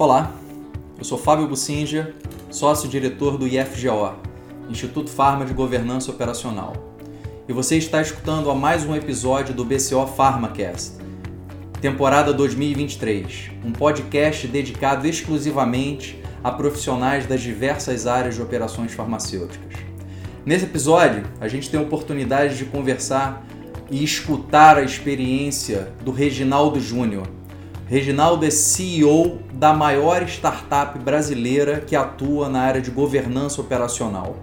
[0.00, 0.32] Olá,
[0.96, 2.14] eu sou Fábio Bucinja,
[2.52, 4.14] sócio-diretor do IFGO,
[4.70, 6.72] Instituto Farma de Governança Operacional.
[7.48, 10.92] E você está escutando a mais um episódio do BCO PharmaCast,
[11.80, 19.80] temporada 2023, um podcast dedicado exclusivamente a profissionais das diversas áreas de operações farmacêuticas.
[20.46, 23.44] Nesse episódio, a gente tem a oportunidade de conversar
[23.90, 27.37] e escutar a experiência do Reginaldo Júnior.
[27.88, 34.36] Reginaldo é CEO da maior startup brasileira que atua na área de governança operacional.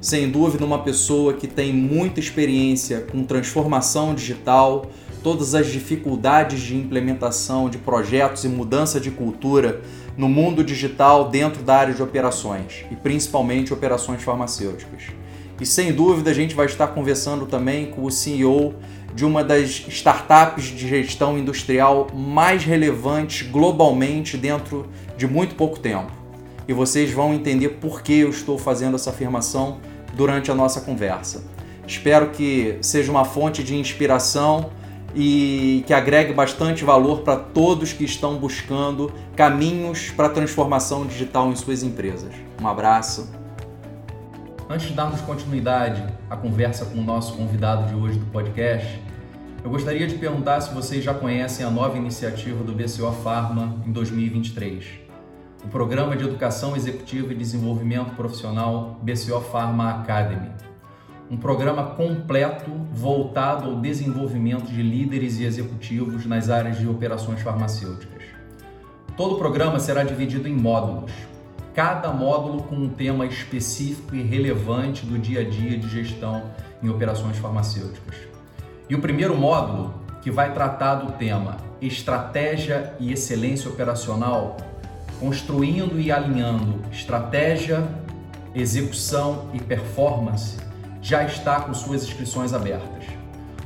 [0.00, 4.86] Sem dúvida, uma pessoa que tem muita experiência com transformação digital,
[5.22, 9.82] todas as dificuldades de implementação de projetos e mudança de cultura
[10.16, 15.08] no mundo digital dentro da área de operações e principalmente operações farmacêuticas.
[15.60, 18.74] E sem dúvida a gente vai estar conversando também com o CEO
[19.14, 26.12] de uma das startups de gestão industrial mais relevantes globalmente dentro de muito pouco tempo.
[26.66, 29.80] E vocês vão entender por que eu estou fazendo essa afirmação
[30.14, 31.44] durante a nossa conversa.
[31.86, 34.70] Espero que seja uma fonte de inspiração
[35.14, 41.50] e que agregue bastante valor para todos que estão buscando caminhos para a transformação digital
[41.50, 42.32] em suas empresas.
[42.60, 43.41] Um abraço.
[44.72, 48.98] Antes de darmos continuidade à conversa com o nosso convidado de hoje do podcast,
[49.62, 53.92] eu gostaria de perguntar se vocês já conhecem a nova iniciativa do BCO Pharma em
[53.92, 54.86] 2023.
[55.62, 60.48] O Programa de Educação Executiva e Desenvolvimento Profissional BCO Pharma Academy
[61.30, 68.22] um programa completo voltado ao desenvolvimento de líderes e executivos nas áreas de operações farmacêuticas.
[69.18, 71.12] Todo o programa será dividido em módulos,
[71.74, 76.44] cada módulo com um tema específico e relevante do dia a dia de gestão
[76.82, 78.16] em operações farmacêuticas.
[78.88, 84.56] E o primeiro módulo, que vai tratar do tema Estratégia e Excelência Operacional,
[85.18, 87.82] construindo e alinhando estratégia,
[88.54, 90.58] execução e performance
[91.00, 93.04] já está com suas inscrições abertas.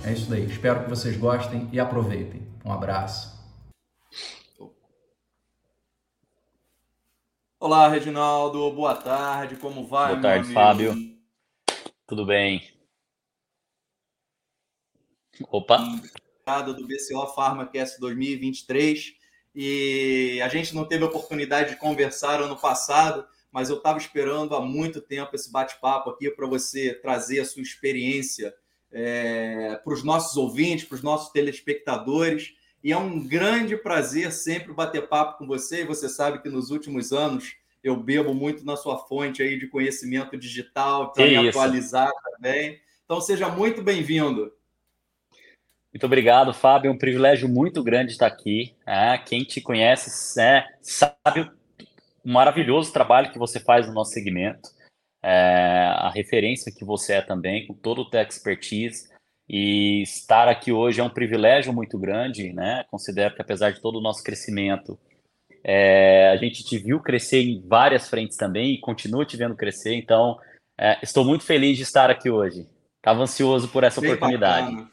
[0.06, 0.46] É isso daí.
[0.46, 2.48] Espero que vocês gostem e aproveitem.
[2.64, 3.34] Um abraço.
[7.60, 8.72] Olá, Reginaldo.
[8.72, 9.56] Boa tarde.
[9.56, 10.12] Como vai?
[10.12, 10.94] Boa tarde, Fábio.
[12.06, 12.62] Tudo bem?
[15.50, 15.78] Opa
[16.46, 19.16] do BCO PharmaCast 2023
[19.56, 24.56] e a gente não teve a oportunidade de conversar ano passado, mas eu estava esperando
[24.56, 28.52] há muito tempo esse bate-papo aqui para você trazer a sua experiência
[28.92, 32.56] é, para os nossos ouvintes, para os nossos telespectadores.
[32.84, 35.84] E é um grande prazer sempre bater papo com você.
[35.84, 39.68] E você sabe que nos últimos anos eu bebo muito na sua fonte aí de
[39.68, 42.82] conhecimento digital para me atualizar também.
[43.06, 44.52] Então seja muito bem-vindo.
[45.94, 46.90] Muito obrigado, Fábio.
[46.90, 48.74] É um privilégio muito grande estar aqui.
[48.84, 51.52] É, quem te conhece é, sabe
[52.24, 54.70] o maravilhoso trabalho que você faz no nosso segmento,
[55.22, 59.12] é, a referência que você é também, com todo o teu expertise.
[59.48, 62.86] E estar aqui hoje é um privilégio muito grande, né?
[62.90, 64.98] Considero que apesar de todo o nosso crescimento,
[65.64, 69.96] é, a gente te viu crescer em várias frentes também e continua te vendo crescer.
[69.96, 70.38] Então,
[70.80, 72.68] é, estou muito feliz de estar aqui hoje.
[72.98, 74.72] Estava ansioso por essa Bem oportunidade.
[74.72, 74.92] Bacana.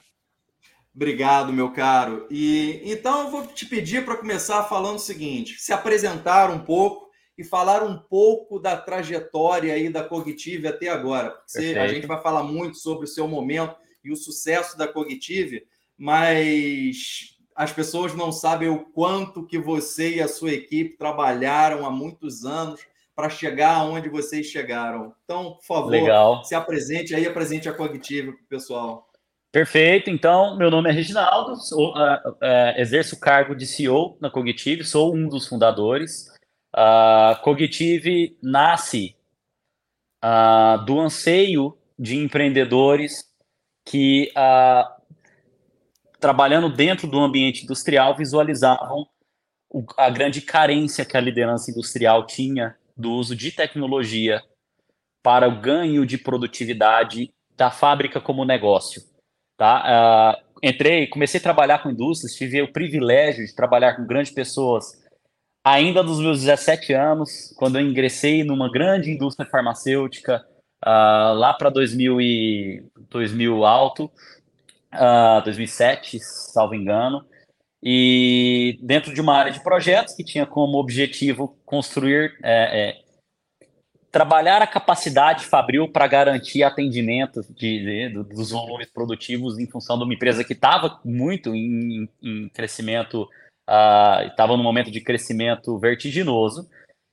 [0.94, 2.26] Obrigado, meu caro.
[2.28, 7.09] E então eu vou te pedir para começar falando o seguinte: se apresentar um pouco
[7.40, 11.30] e falar um pouco da trajetória aí da Cognitive até agora.
[11.30, 15.66] Porque a gente vai falar muito sobre o seu momento e o sucesso da Cognitive,
[15.96, 21.90] mas as pessoas não sabem o quanto que você e a sua equipe trabalharam há
[21.90, 22.82] muitos anos
[23.16, 25.14] para chegar aonde vocês chegaram.
[25.24, 26.44] Então, por favor, Legal.
[26.44, 29.08] se apresente aí, apresente a Cognitive para o pessoal.
[29.50, 30.10] Perfeito.
[30.10, 34.84] Então, meu nome é Reginaldo, sou, uh, uh, exerço o cargo de CEO na Cognitive,
[34.84, 36.29] sou um dos fundadores.
[36.74, 39.16] Uh, Cognitive nasce
[40.84, 43.24] do anseio de empreendedores
[43.86, 44.30] que,
[46.20, 49.08] trabalhando dentro do ambiente industrial, visualizavam
[49.96, 54.42] a grande carência que a liderança industrial tinha do uso de tecnologia
[55.22, 59.02] para o ganho de produtividade da fábrica como negócio.
[59.56, 60.36] Tá?
[60.42, 64.98] Uh, entrei, comecei a trabalhar com indústrias, tive o privilégio de trabalhar com grandes pessoas
[65.64, 70.44] ainda dos meus 17 anos, quando eu ingressei numa grande indústria farmacêutica,
[70.84, 74.10] uh, lá para 2000, 2000 alto,
[74.94, 77.24] uh, 2007, salvo engano,
[77.82, 83.02] e dentro de uma área de projetos que tinha como objetivo construir, é, é,
[84.10, 90.04] trabalhar a capacidade fabril para garantir atendimento de, de, dos volumes produtivos em função de
[90.04, 93.26] uma empresa que estava muito em, em crescimento,
[93.70, 96.68] estava uh, no momento de crescimento vertiginoso.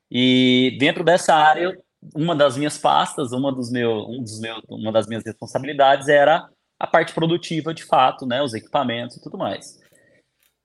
[0.10, 1.78] E dentro dessa área,
[2.16, 6.48] uma das minhas pastas, uma, dos meu, um dos meus, uma das minhas responsabilidades era
[6.80, 9.80] a parte produtiva de fato, né, os equipamentos e tudo mais.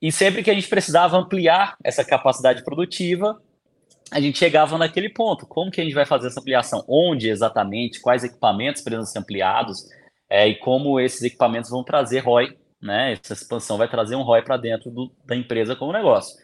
[0.01, 3.41] E sempre que a gente precisava ampliar essa capacidade produtiva,
[4.11, 5.47] a gente chegava naquele ponto.
[5.47, 6.85] Como que a gente vai fazer essa ampliação?
[6.89, 8.01] Onde exatamente?
[8.01, 9.87] Quais equipamentos precisam ser ampliados?
[10.29, 13.13] É, e como esses equipamentos vão trazer ROI, né?
[13.13, 16.37] Essa expansão vai trazer um ROI para dentro do, da empresa como negócio.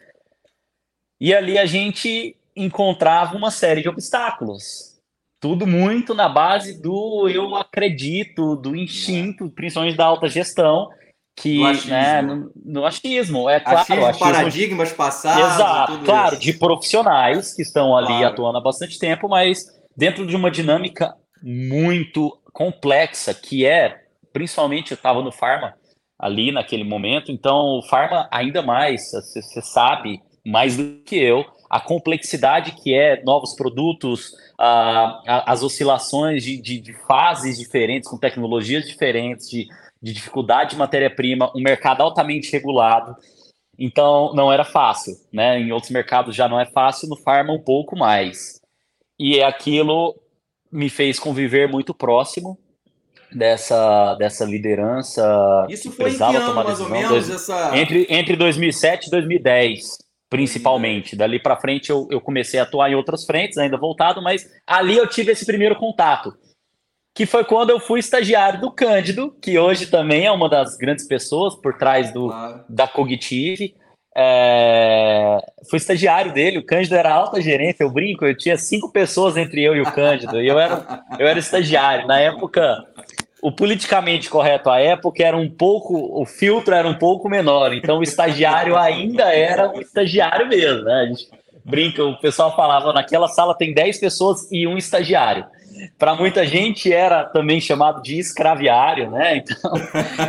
[1.19, 4.97] E ali a gente encontrava uma série de obstáculos.
[5.41, 10.89] Tudo muito na base do eu acredito, do instinto, principalmente da alta gestão,
[11.35, 16.33] que no achismo, né, no, no achismo é claro, achismo, achismo, paradigmas passados, exato, claro,
[16.33, 16.41] isso.
[16.41, 18.27] de profissionais que estão ali claro.
[18.27, 19.65] atuando há bastante tempo, mas
[19.95, 24.01] dentro de uma dinâmica muito complexa que é,
[24.33, 25.78] principalmente eu estava no Pharma
[26.19, 31.79] ali naquele momento, então o Pharma ainda mais, você sabe mais do que eu a
[31.79, 39.47] complexidade que é novos produtos, as oscilações de, de, de fases diferentes, com tecnologias diferentes,
[39.47, 39.67] de
[40.01, 43.15] de dificuldade de matéria-prima, um mercado altamente regulado.
[43.77, 45.59] Então, não era fácil, né?
[45.59, 48.59] Em outros mercados já não é fácil, no Pharma um pouco mais.
[49.17, 50.15] E aquilo
[50.71, 52.57] me fez conviver muito próximo
[53.31, 55.67] dessa, dessa liderança.
[55.69, 57.09] Isso foi em que ano, mais ou menos?
[57.09, 57.77] Dois, essa...
[57.77, 59.97] entre, entre 2007 e 2010,
[60.29, 61.15] principalmente.
[61.15, 64.97] Dali para frente eu, eu comecei a atuar em outras frentes, ainda voltado, mas ali
[64.97, 66.33] eu tive esse primeiro contato
[67.19, 71.05] que foi quando eu fui estagiário do Cândido, que hoje também é uma das grandes
[71.05, 72.63] pessoas por trás do, claro.
[72.69, 73.75] da Cognitive.
[74.15, 75.37] É,
[75.69, 79.61] fui estagiário dele, o Cândido era alta gerência, eu brinco, eu tinha cinco pessoas entre
[79.61, 82.07] eu e o Cândido, e eu era, eu era estagiário.
[82.07, 82.85] Na época,
[83.41, 87.99] o politicamente correto à época era um pouco, o filtro era um pouco menor, então
[87.99, 90.93] o estagiário ainda era um estagiário mesmo, né?
[90.93, 91.29] A gente
[91.63, 95.45] brinca, o pessoal falava, naquela sala tem 10 pessoas e um estagiário
[95.97, 99.37] para muita gente era também chamado de escraviário, né?
[99.37, 99.71] Então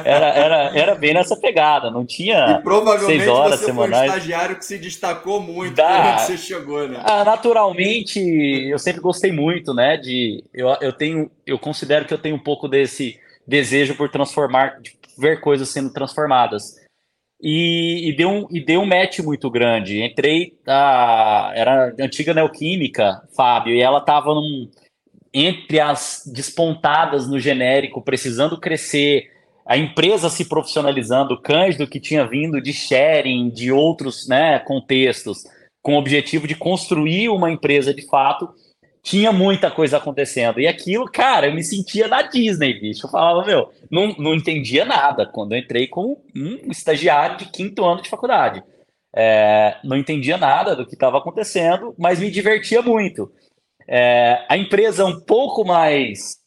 [0.04, 4.10] era, era, era bem nessa pegada, não tinha e provavelmente seis horas você semanais.
[4.10, 5.86] Foi um estagiário que se destacou muito da...
[5.86, 7.00] quando você chegou, né?
[7.04, 9.96] Ah, naturalmente, eu sempre gostei muito, né?
[9.96, 14.80] De eu, eu tenho, eu considero que eu tenho um pouco desse desejo por transformar,
[14.80, 16.78] de ver coisas sendo transformadas.
[17.42, 20.02] E, e, deu um, e deu um match muito grande.
[20.02, 24.70] Entrei, a, era antiga neoquímica, Fábio, e ela estava num,
[25.32, 29.30] entre as despontadas no genérico, precisando crescer,
[29.64, 35.44] a empresa se profissionalizando, o Cândido que tinha vindo de sharing, de outros né, contextos,
[35.82, 38.48] com o objetivo de construir uma empresa de fato,
[39.02, 40.60] tinha muita coisa acontecendo.
[40.60, 43.06] E aquilo, cara, eu me sentia na Disney, bicho.
[43.06, 47.84] Eu falava, meu, não, não entendia nada quando eu entrei como um estagiário de quinto
[47.84, 48.62] ano de faculdade.
[49.14, 53.32] É, não entendia nada do que estava acontecendo, mas me divertia muito.
[53.92, 56.38] É, a empresa um pouco mais.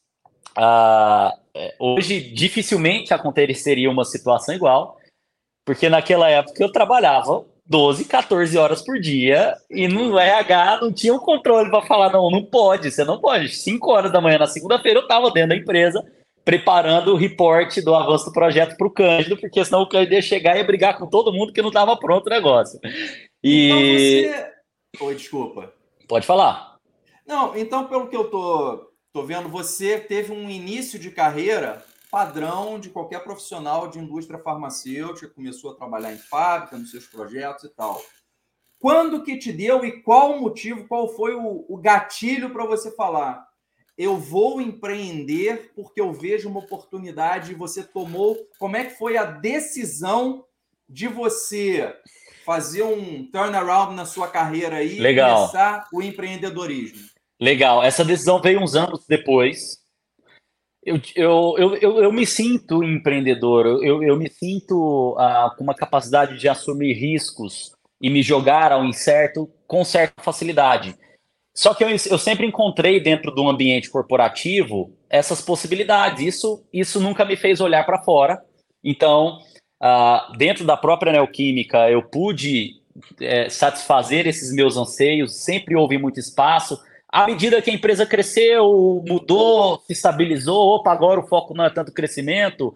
[0.58, 1.32] Uh,
[1.78, 4.98] hoje, dificilmente aconteceria uma situação igual,
[5.66, 11.14] porque naquela época eu trabalhava 12, 14 horas por dia e no RH não tinha
[11.14, 13.50] um controle para falar: não, não pode, você não pode.
[13.50, 16.02] 5 horas da manhã na segunda-feira eu estava dentro da empresa
[16.46, 20.22] preparando o reporte do avanço do projeto para o Cândido, porque senão o Cândido ia
[20.22, 22.80] chegar e ia brigar com todo mundo que não estava pronto o negócio.
[23.44, 23.68] E.
[23.68, 24.54] Então você...
[25.06, 25.74] Oi, desculpa.
[26.08, 26.73] Pode falar.
[27.25, 32.80] Não, então, pelo que eu tô, tô vendo, você teve um início de carreira padrão
[32.80, 37.70] de qualquer profissional de indústria farmacêutica, começou a trabalhar em fábrica, nos seus projetos e
[37.70, 38.00] tal.
[38.77, 42.92] Quando que te deu e qual o motivo, qual foi o, o gatilho para você
[42.92, 43.48] falar?
[43.98, 48.38] Eu vou empreender porque eu vejo uma oportunidade e você tomou.
[48.60, 50.46] Como é que foi a decisão
[50.88, 51.96] de você
[52.46, 55.30] fazer um turnaround na sua carreira aí Legal.
[55.30, 57.12] e começar o empreendedorismo?
[57.44, 57.84] Legal.
[57.84, 59.78] Essa decisão veio uns anos depois.
[60.82, 65.76] Eu, eu, eu, eu, eu me sinto empreendedor, eu, eu me sinto ah, com uma
[65.76, 70.96] capacidade de assumir riscos e me jogar ao incerto com certa facilidade.
[71.54, 76.26] Só que eu, eu sempre encontrei dentro do ambiente corporativo essas possibilidades.
[76.26, 78.42] Isso, isso nunca me fez olhar para fora.
[78.82, 79.40] Então,
[79.82, 82.82] uh, dentro da própria neoquímica, eu pude
[83.20, 86.80] é, satisfazer esses meus anseios, sempre houve muito espaço.
[87.13, 91.70] À medida que a empresa cresceu, mudou, se estabilizou, opa, agora o foco não é
[91.70, 92.74] tanto crescimento,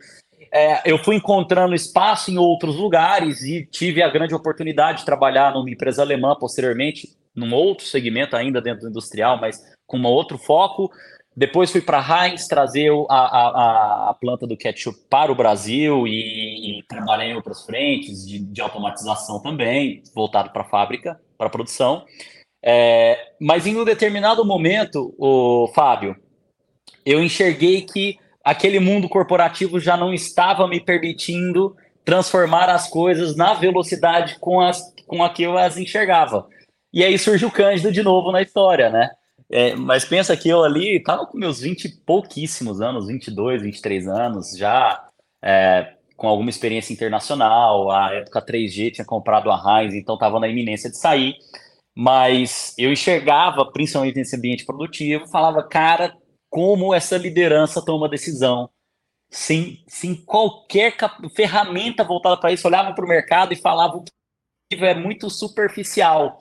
[0.53, 5.55] é, eu fui encontrando espaço em outros lugares e tive a grande oportunidade de trabalhar
[5.55, 10.37] numa empresa alemã posteriormente, num outro segmento ainda dentro do industrial, mas com um outro
[10.37, 10.91] foco.
[11.35, 16.05] Depois fui para a Heinz trazer a, a, a, planta do ketchup para o Brasil
[16.05, 21.47] e, e trabalhei em outras frentes de, de automatização também, voltado para a fábrica, para
[21.47, 22.05] a produção.
[22.69, 26.17] É, mas em um determinado momento, o Fábio,
[27.05, 33.53] eu enxerguei que aquele mundo corporativo já não estava me permitindo transformar as coisas na
[33.53, 36.45] velocidade com, as, com a que eu as enxergava.
[36.91, 39.11] E aí surgiu o Cândido de novo na história, né?
[39.49, 44.09] É, mas pensa que eu ali estava com meus 20 e pouquíssimos anos, 22, 23
[44.09, 45.05] anos, já
[45.41, 47.89] é, com alguma experiência internacional.
[47.91, 51.37] A época 3G tinha comprado a Heinz, então estava na iminência de sair.
[51.99, 56.15] Mas eu enxergava, principalmente nesse ambiente produtivo, falava, cara,
[56.47, 58.69] como essa liderança toma decisão
[59.31, 60.95] sem, sem qualquer
[61.35, 66.37] ferramenta voltada para isso, olhava para o mercado e falava o que é muito superficial.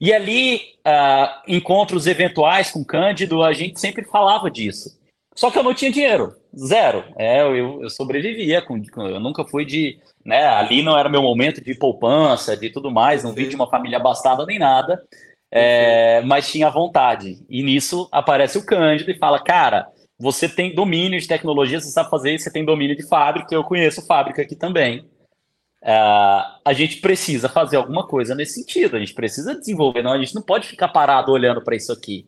[0.00, 4.97] E ali, uh, encontros eventuais com Cândido, a gente sempre falava disso.
[5.38, 7.04] Só que eu não tinha dinheiro, zero.
[7.16, 8.76] É, eu, eu sobrevivia, com,
[9.06, 9.96] eu nunca fui de.
[10.24, 13.70] Né, ali não era meu momento de poupança, de tudo mais, não vi de uma
[13.70, 15.00] família abastada nem nada,
[15.48, 17.38] é, mas tinha vontade.
[17.48, 19.86] E nisso aparece o Cândido e fala: Cara,
[20.18, 23.62] você tem domínio de tecnologia, você sabe fazer isso, você tem domínio de fábrica, eu
[23.62, 25.08] conheço fábrica aqui também.
[25.84, 30.18] Uh, a gente precisa fazer alguma coisa nesse sentido, a gente precisa desenvolver, não, a
[30.18, 32.26] gente não pode ficar parado olhando para isso aqui.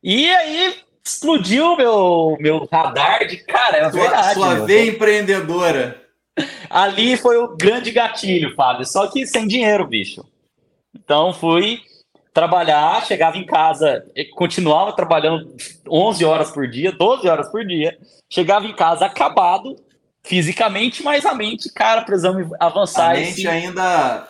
[0.00, 4.34] E aí explodiu meu, meu radar de cara, é sua, verdade.
[4.34, 6.02] Sua veia empreendedora.
[6.68, 10.24] Ali foi o grande gatilho, Fábio, só que sem dinheiro, bicho.
[10.94, 11.80] Então fui
[12.34, 15.54] trabalhar, chegava em casa, continuava trabalhando
[15.88, 17.96] 11 horas por dia, 12 horas por dia,
[18.28, 19.76] chegava em casa acabado,
[20.22, 23.12] fisicamente, mas a mente, cara, precisamos avançar.
[23.12, 23.48] A mente esse...
[23.48, 24.28] ainda.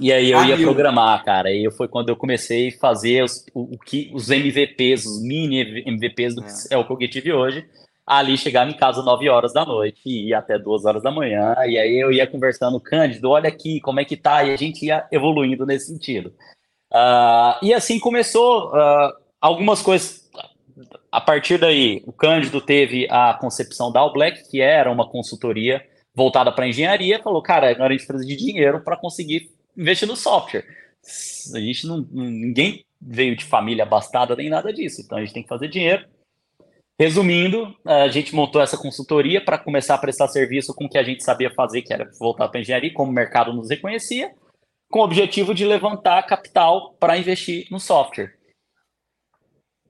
[0.00, 1.50] E aí eu ia programar, cara.
[1.52, 5.82] E foi quando eu comecei a fazer os, o, o, que, os MVPs, os mini
[5.86, 6.46] MVPs do é.
[6.46, 7.66] que é o que eu tive hoje.
[8.06, 11.54] Ali chegava em casa 9 horas da noite e ia até 2 horas da manhã.
[11.66, 14.44] E aí eu ia conversando, Cândido, olha aqui como é que tá.
[14.44, 16.32] E a gente ia evoluindo nesse sentido.
[16.90, 20.26] Uh, e assim começou uh, algumas coisas
[21.10, 25.82] a partir daí, o Cândido teve a concepção da All Black, que era uma consultoria
[26.14, 30.16] voltada para engenharia, falou, cara, agora a gente precisa de dinheiro para conseguir investir no
[30.16, 30.66] software.
[31.54, 35.42] A gente não, ninguém veio de família abastada nem nada disso, então a gente tem
[35.44, 36.04] que fazer dinheiro.
[37.00, 41.04] Resumindo, a gente montou essa consultoria para começar a prestar serviço com o que a
[41.04, 44.34] gente sabia fazer, que era voltar para engenharia, como o mercado nos reconhecia,
[44.90, 48.34] com o objetivo de levantar capital para investir no software.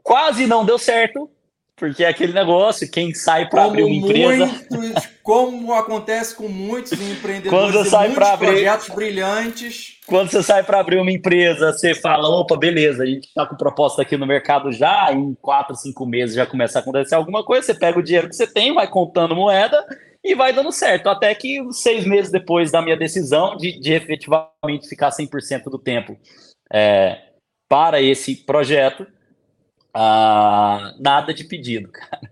[0.03, 1.31] Quase não deu certo,
[1.79, 4.47] porque é aquele negócio, quem sai para abrir uma empresa.
[4.71, 9.99] Muitos, como acontece com muitos empreendedores, quando você sai para abrir projetos brilhantes.
[10.07, 13.57] Quando você sai para abrir uma empresa, você fala: opa, beleza, a gente está com
[13.57, 17.67] proposta aqui no mercado já, em quatro, cinco meses já começa a acontecer alguma coisa.
[17.67, 19.85] Você pega o dinheiro que você tem, vai contando moeda
[20.25, 21.09] e vai dando certo.
[21.09, 26.17] Até que seis meses depois da minha decisão de, de efetivamente ficar 100% do tempo
[26.73, 27.19] é,
[27.69, 29.07] para esse projeto
[30.01, 32.31] ah, nada de pedido, cara.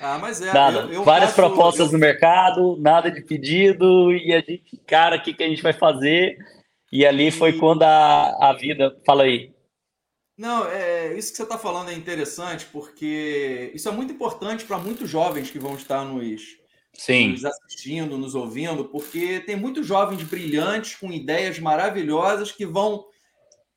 [0.00, 0.50] Ah, mas é.
[0.54, 0.80] Nada.
[0.80, 1.92] Eu, eu Várias faço, propostas eu...
[1.92, 5.74] no mercado, nada de pedido, e a gente, cara, o que, que a gente vai
[5.74, 6.38] fazer?
[6.90, 8.96] E ali foi quando a, a vida.
[9.04, 9.52] Fala aí.
[10.38, 14.78] Não, é, isso que você está falando é interessante, porque isso é muito importante para
[14.78, 16.42] muitos jovens que vão estar nos,
[16.94, 17.32] Sim.
[17.32, 23.04] nos assistindo, nos ouvindo, porque tem muitos jovens brilhantes com ideias maravilhosas que vão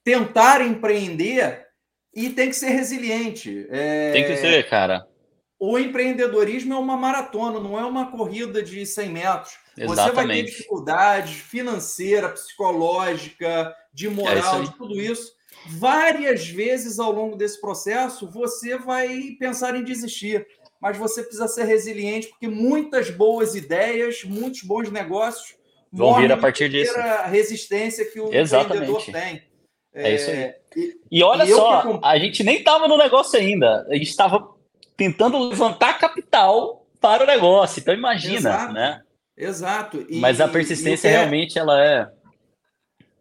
[0.01, 1.64] tentar empreender
[2.15, 3.67] e tem que ser resiliente.
[3.69, 4.11] É...
[4.13, 5.07] Tem que ser, cara.
[5.59, 9.57] O empreendedorismo é uma maratona, não é uma corrida de 100 metros.
[9.77, 9.95] Exatamente.
[9.95, 15.33] Você vai ter dificuldades financeira, psicológica, de moral, é de tudo isso.
[15.67, 20.45] Várias vezes ao longo desse processo, você vai pensar em desistir.
[20.81, 25.55] Mas você precisa ser resiliente, porque muitas boas ideias, muitos bons negócios
[25.91, 26.95] vão vir a partir disso.
[26.97, 28.91] A resistência que o Exatamente.
[28.91, 29.54] empreendedor tem.
[29.95, 30.53] É, é isso aí.
[30.75, 31.99] E, e olha e só, que...
[32.03, 33.87] a gente nem estava no negócio ainda.
[33.89, 34.53] A gente estava
[34.97, 37.79] tentando levantar capital para o negócio.
[37.79, 38.73] Então imagina, Exato.
[38.73, 39.01] né?
[39.37, 40.05] Exato.
[40.09, 42.09] E, Mas a persistência é, realmente ela é.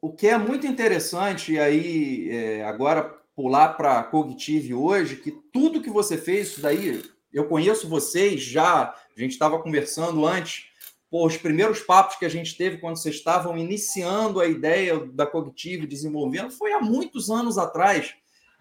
[0.00, 5.32] O que é muito interessante, e aí é, agora pular para a Cognitive hoje, que
[5.52, 7.02] tudo que você fez, isso daí,
[7.32, 10.66] eu conheço vocês já, a gente estava conversando antes,
[11.14, 15.24] pô, os primeiros papos que a gente teve quando vocês estavam iniciando a ideia da
[15.24, 18.16] Cognitive, desenvolvendo, foi há muitos anos atrás.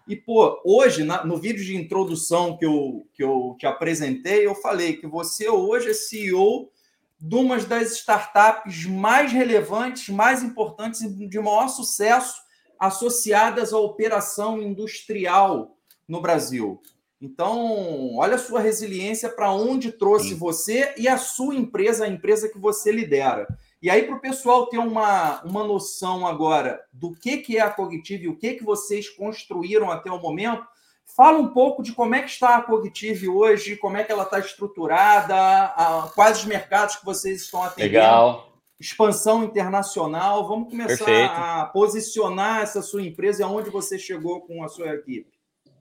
[0.06, 4.54] E, pô, hoje, na, no vídeo de introdução que eu, que eu te apresentei, eu
[4.54, 6.70] falei que você hoje é CEO
[7.18, 12.40] de uma das startups mais relevantes, mais importantes e de maior sucesso
[12.78, 16.80] associadas à operação industrial no Brasil.
[17.24, 20.34] Então, olha a sua resiliência para onde trouxe Sim.
[20.34, 23.46] você e a sua empresa, a empresa que você lidera.
[23.80, 27.70] E aí, para o pessoal ter uma, uma noção agora do que, que é a
[27.70, 30.66] Cognitive e o que, que vocês construíram até o momento,
[31.16, 34.24] fala um pouco de como é que está a Cognitive hoje, como é que ela
[34.24, 37.94] está estruturada, a, quais os mercados que vocês estão atendendo.
[37.94, 38.52] Legal.
[38.78, 40.46] Expansão internacional.
[40.46, 41.32] Vamos começar Perfeito.
[41.32, 45.33] a posicionar essa sua empresa e aonde você chegou com a sua equipe.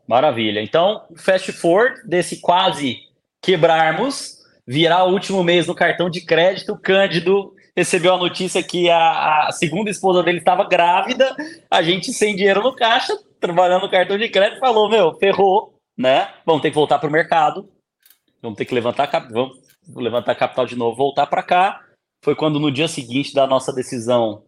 [0.08, 0.62] Maravilha.
[0.62, 3.00] Então, fast forward desse quase
[3.42, 9.48] quebrarmos, virar o último mês no cartão de crédito, Cândido recebeu a notícia que a,
[9.48, 11.36] a segunda esposa dele estava grávida,
[11.70, 16.30] a gente sem dinheiro no caixa, trabalhando no cartão de crédito, falou, meu, ferrou, né?
[16.46, 17.68] Vamos ter que voltar para o mercado,
[18.42, 19.60] vamos ter que levantar, vamos
[19.96, 21.82] levantar capital de novo, voltar para cá.
[22.24, 24.44] Foi quando no dia seguinte da nossa decisão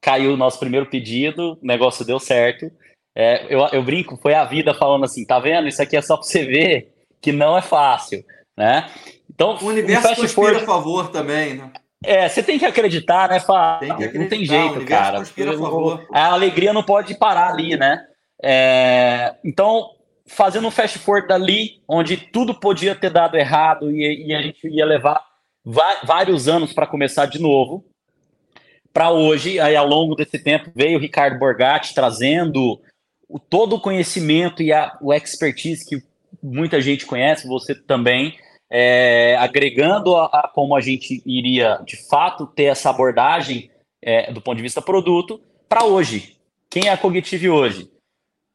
[0.00, 2.70] caiu o nosso primeiro pedido, o negócio deu certo.
[3.18, 5.66] É, eu, eu brinco, foi a vida falando assim, tá vendo?
[5.66, 8.22] Isso aqui é só para você ver que não é fácil,
[8.54, 8.90] né?
[9.32, 10.62] Então, o universo conspira forward...
[10.62, 11.70] a favor também, né?
[12.04, 13.96] É, você tem que acreditar, né, Fábio?
[14.14, 15.22] Não tem jeito, cara.
[16.12, 18.04] A, a alegria não pode parar ali, né?
[18.42, 19.92] É, então,
[20.26, 24.68] fazendo um fast forward dali, onde tudo podia ter dado errado e, e a gente
[24.68, 25.24] ia levar
[26.04, 27.82] vários anos para começar de novo,
[28.92, 32.80] para hoje, aí ao longo desse tempo, veio o Ricardo Borgatti trazendo
[33.28, 36.02] o, todo o conhecimento e a, o expertise que
[36.42, 38.36] muita gente conhece, você também,
[38.70, 43.70] é, agregando a, a, como a gente iria de fato ter essa abordagem
[44.02, 46.36] é, do ponto de vista produto para hoje.
[46.70, 47.90] Quem é a Cognitive hoje?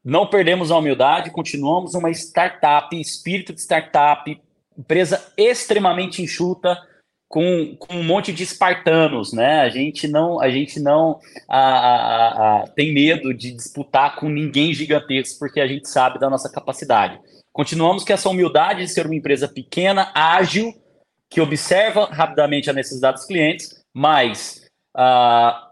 [0.04, 4.40] Não perdemos a humildade, continuamos uma startup, espírito de startup,
[4.78, 6.78] empresa extremamente enxuta,
[7.32, 9.62] com, com um monte de espartanos, né?
[9.62, 11.18] A gente não, a gente não
[11.48, 16.30] a, a, a, tem medo de disputar com ninguém gigantesco, porque a gente sabe da
[16.30, 17.18] nossa capacidade.
[17.54, 20.74] Continuamos com essa humildade de ser uma empresa pequena, ágil,
[21.30, 24.68] que observa rapidamente a necessidade dos clientes, mas
[24.98, 25.72] uh,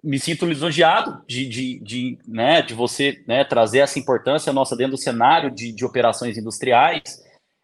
[0.00, 4.92] me sinto lisonjeado de, de, de, né, de você né, trazer essa importância nossa dentro
[4.92, 7.20] do cenário de, de operações industriais,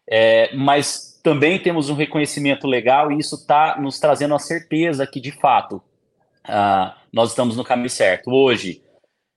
[0.09, 5.19] é, mas também temos um reconhecimento legal e isso está nos trazendo a certeza que,
[5.19, 5.81] de fato,
[6.47, 8.31] uh, nós estamos no caminho certo.
[8.31, 8.81] Hoje,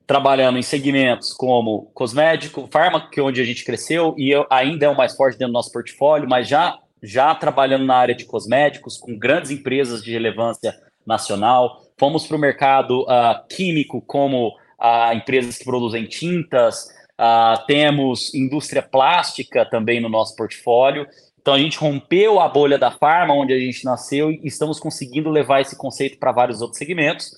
[0.07, 4.89] trabalhando em segmentos como cosmético, fármaco, que é onde a gente cresceu e ainda é
[4.89, 8.99] o mais forte dentro do nosso portfólio, mas já, já trabalhando na área de cosméticos,
[8.99, 10.75] com grandes empresas de relevância
[11.07, 11.83] nacional.
[11.99, 18.83] Fomos para o mercado uh, químico, como uh, empresas que produzem tintas, uh, temos indústria
[18.83, 21.07] plástica também no nosso portfólio.
[21.45, 25.29] Então a gente rompeu a bolha da farma, onde a gente nasceu, e estamos conseguindo
[25.29, 27.33] levar esse conceito para vários outros segmentos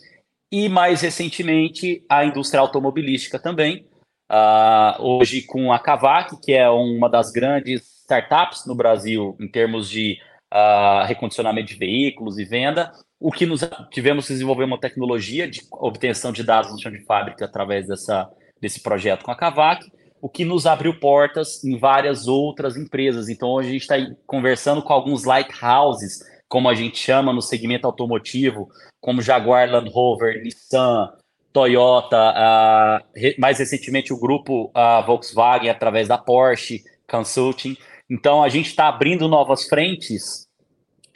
[0.53, 3.85] e mais recentemente a indústria automobilística também.
[4.31, 9.91] Uh, hoje com a Cavac, que é uma das grandes startups no Brasil em termos
[9.91, 10.19] de
[10.55, 15.63] uh, recondicionamento de veículos e venda, o que nos tivemos que desenvolver uma tecnologia de
[15.73, 19.85] obtenção de dados no chão de fábrica através dessa, desse projeto com a Cavac,
[20.27, 23.29] o que nos abriu portas em várias outras empresas.
[23.29, 23.95] Então a gente está
[24.27, 28.69] conversando com alguns lighthouses como a gente chama no segmento automotivo,
[29.01, 31.13] como Jaguar Land Rover, Nissan,
[31.53, 37.77] Toyota, uh, mais recentemente o grupo uh, Volkswagen através da Porsche Consulting.
[38.11, 40.49] Então a gente está abrindo novas frentes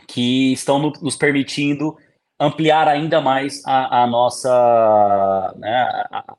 [0.07, 1.97] que estão no, nos permitindo
[2.39, 6.37] ampliar ainda mais a, a nossa né, a,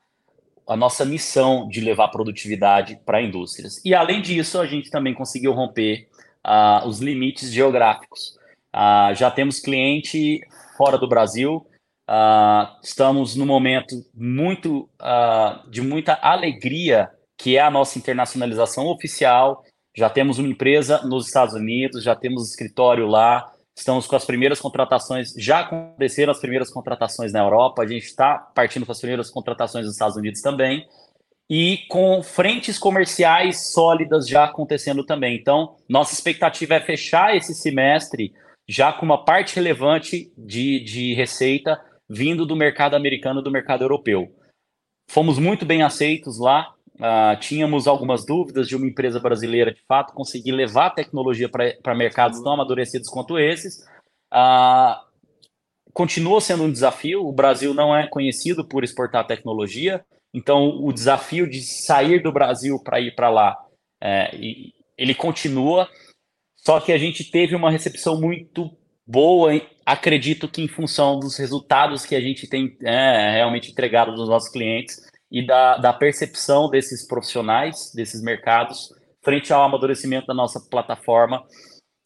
[0.73, 3.83] a, nossa missão de levar produtividade para indústrias.
[3.85, 6.07] E além disso, a gente também conseguiu romper
[6.45, 8.37] uh, os limites geográficos.
[8.73, 10.41] Uh, já temos cliente
[10.77, 11.65] fora do Brasil.
[12.09, 14.89] Uh, estamos num momento muito
[15.69, 19.63] de muita alegria, que é a nossa internacionalização oficial.
[19.95, 23.51] Já temos uma empresa nos Estados Unidos, já temos escritório lá.
[23.81, 28.37] Estamos com as primeiras contratações, já aconteceram as primeiras contratações na Europa, a gente está
[28.37, 30.87] partindo com as primeiras contratações nos Estados Unidos também,
[31.49, 35.35] e com frentes comerciais sólidas já acontecendo também.
[35.35, 38.31] Então, nossa expectativa é fechar esse semestre
[38.69, 43.83] já com uma parte relevante de, de receita vindo do mercado americano e do mercado
[43.83, 44.31] europeu.
[45.09, 50.13] Fomos muito bem aceitos lá, uh, tínhamos algumas dúvidas de uma empresa brasileira, de fato,
[50.13, 53.79] conseguir levar a tecnologia para mercados tão amadurecidos quanto esses.
[54.31, 54.95] Uh,
[55.91, 57.25] continua sendo um desafio.
[57.25, 62.79] O Brasil não é conhecido por exportar tecnologia, então o desafio de sair do Brasil
[62.81, 63.57] para ir para lá,
[64.01, 64.31] é,
[64.97, 65.89] ele continua.
[66.55, 68.71] Só que a gente teve uma recepção muito
[69.05, 74.29] boa, acredito que em função dos resultados que a gente tem é, realmente entregado dos
[74.29, 80.59] nossos clientes e da, da percepção desses profissionais, desses mercados, frente ao amadurecimento da nossa
[80.59, 81.43] plataforma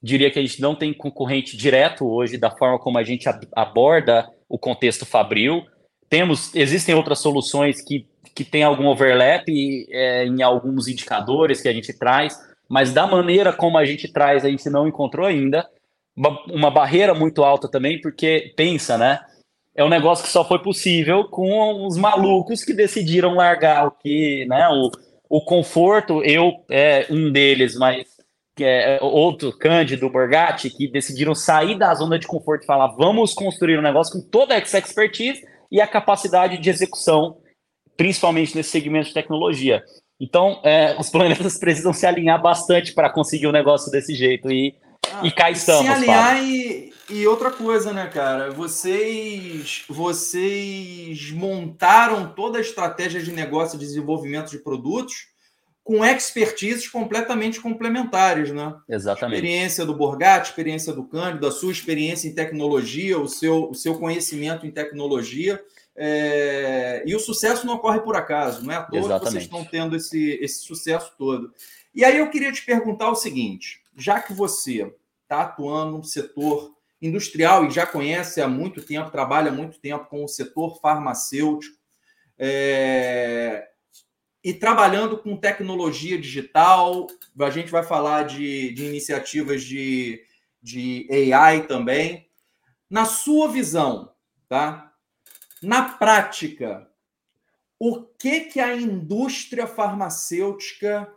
[0.05, 4.29] diria que a gente não tem concorrente direto hoje da forma como a gente aborda
[4.47, 5.63] o contexto fabril.
[6.07, 11.73] Temos, existem outras soluções que, que têm algum overlap é, em alguns indicadores que a
[11.73, 12.38] gente traz,
[12.69, 15.67] mas da maneira como a gente traz, a gente não encontrou ainda.
[16.15, 19.19] Uma, uma barreira muito alta também, porque pensa, né?
[19.75, 24.45] É um negócio que só foi possível com os malucos que decidiram largar o que,
[24.45, 24.69] né?
[24.69, 24.89] O,
[25.29, 28.15] o conforto, eu é um deles, mas
[28.55, 33.33] que é outro, Cândido, Borgatti, que decidiram sair da zona de conforto e falar: vamos
[33.33, 37.38] construir um negócio com toda essa expertise e a capacidade de execução,
[37.97, 39.83] principalmente nesse segmento de tecnologia.
[40.17, 44.49] Então, é, os planetas precisam se alinhar bastante para conseguir um negócio desse jeito.
[44.49, 44.73] E,
[45.23, 45.86] e cá estamos.
[45.86, 48.51] Se alinhar e, e, outra coisa, né, cara?
[48.51, 55.28] Vocês, vocês montaram toda a estratégia de negócio e desenvolvimento de produtos
[55.86, 58.75] com expertises completamente complementares, né?
[58.89, 59.36] Exatamente.
[59.36, 63.99] Experiência do Borgatti, experiência do Cândido, a sua experiência em tecnologia, o seu, o seu
[63.99, 65.63] conhecimento em tecnologia.
[65.95, 67.04] É...
[67.06, 69.25] E o sucesso não ocorre por acaso, não é à toa Exatamente.
[69.25, 71.54] que vocês estão tendo esse, esse sucesso todo.
[71.93, 74.91] E aí eu queria te perguntar o seguinte: já que você
[75.25, 80.05] está atuando no setor industrial e já conhece há muito tempo, trabalha há muito tempo
[80.05, 81.77] com o setor farmacêutico,
[82.38, 83.67] é
[84.45, 87.07] e trabalhando com tecnologia digital.
[87.39, 90.23] A gente vai falar de, de iniciativas de,
[90.61, 92.29] de AI também.
[92.88, 94.13] Na sua visão,
[94.47, 94.93] tá?
[95.63, 96.88] Na prática,
[97.79, 101.11] o que que a indústria farmacêutica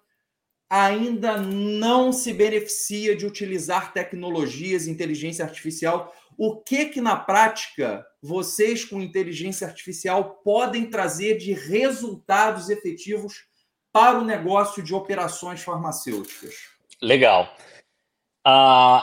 [0.70, 8.84] ainda não se beneficia de utilizar tecnologias, inteligência artificial o que que na prática vocês
[8.84, 13.44] com inteligência artificial podem trazer de resultados efetivos
[13.92, 16.54] para o negócio de operações farmacêuticas?
[17.02, 17.52] Legal.
[18.46, 19.02] Uh,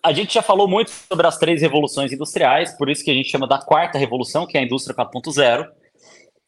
[0.00, 3.28] a gente já falou muito sobre as três revoluções industriais, por isso que a gente
[3.28, 5.68] chama da quarta revolução, que é a indústria 4.0.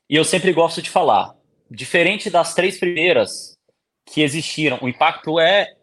[0.09, 1.35] E eu sempre gosto de falar,
[1.71, 3.57] diferente das três primeiras
[4.07, 5.75] que existiram, o impacto é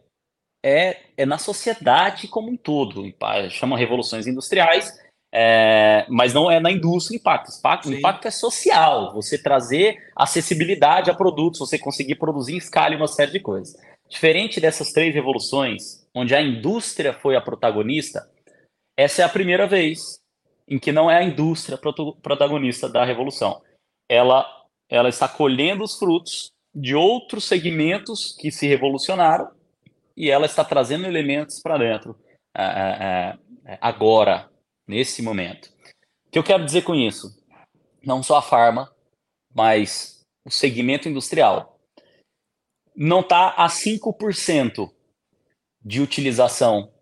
[0.64, 3.04] é, é na sociedade como um todo.
[3.50, 4.92] Chama revoluções industriais,
[5.32, 7.50] é, mas não é na indústria o impacto.
[7.50, 9.12] O impacto, o impacto é social.
[9.12, 13.76] Você trazer acessibilidade a produtos, você conseguir produzir em escala e uma série de coisas.
[14.08, 18.28] Diferente dessas três revoluções, onde a indústria foi a protagonista,
[18.96, 20.20] essa é a primeira vez
[20.68, 23.62] em que não é a indústria protagonista da revolução.
[24.08, 24.46] Ela,
[24.88, 29.50] ela está colhendo os frutos de outros segmentos que se revolucionaram
[30.16, 32.18] e ela está trazendo elementos para dentro
[32.56, 33.38] é, é,
[33.72, 34.50] é, agora,
[34.86, 35.66] nesse momento.
[36.26, 37.36] O que eu quero dizer com isso?
[38.02, 38.90] Não só a farma,
[39.54, 41.78] mas o segmento industrial.
[42.94, 44.90] Não está a 5%
[45.84, 46.92] de utilização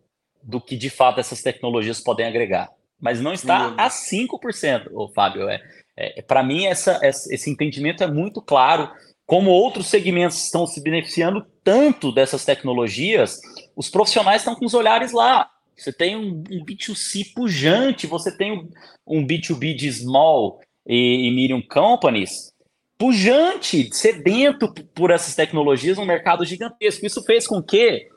[0.42, 2.72] do que de fato essas tecnologias podem agregar.
[3.00, 5.48] Mas não está a 5%, ô, Fábio.
[5.48, 5.60] É,
[5.96, 8.90] é, Para mim, essa, esse entendimento é muito claro
[9.26, 13.40] como outros segmentos estão se beneficiando tanto dessas tecnologias,
[13.74, 15.50] os profissionais estão com os olhares lá.
[15.76, 18.70] Você tem um, um B2C pujante, você tem um,
[19.07, 22.52] um B2B de small e, e medium companies
[22.96, 27.04] pujante, sedento por essas tecnologias, um mercado gigantesco.
[27.04, 28.09] Isso fez com que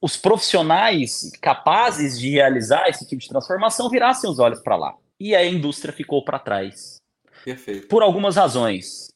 [0.00, 4.94] os profissionais capazes de realizar esse tipo de transformação virassem os olhos para lá.
[5.20, 6.96] E a indústria ficou para trás.
[7.44, 7.86] Perfeito.
[7.88, 9.08] Por algumas razões.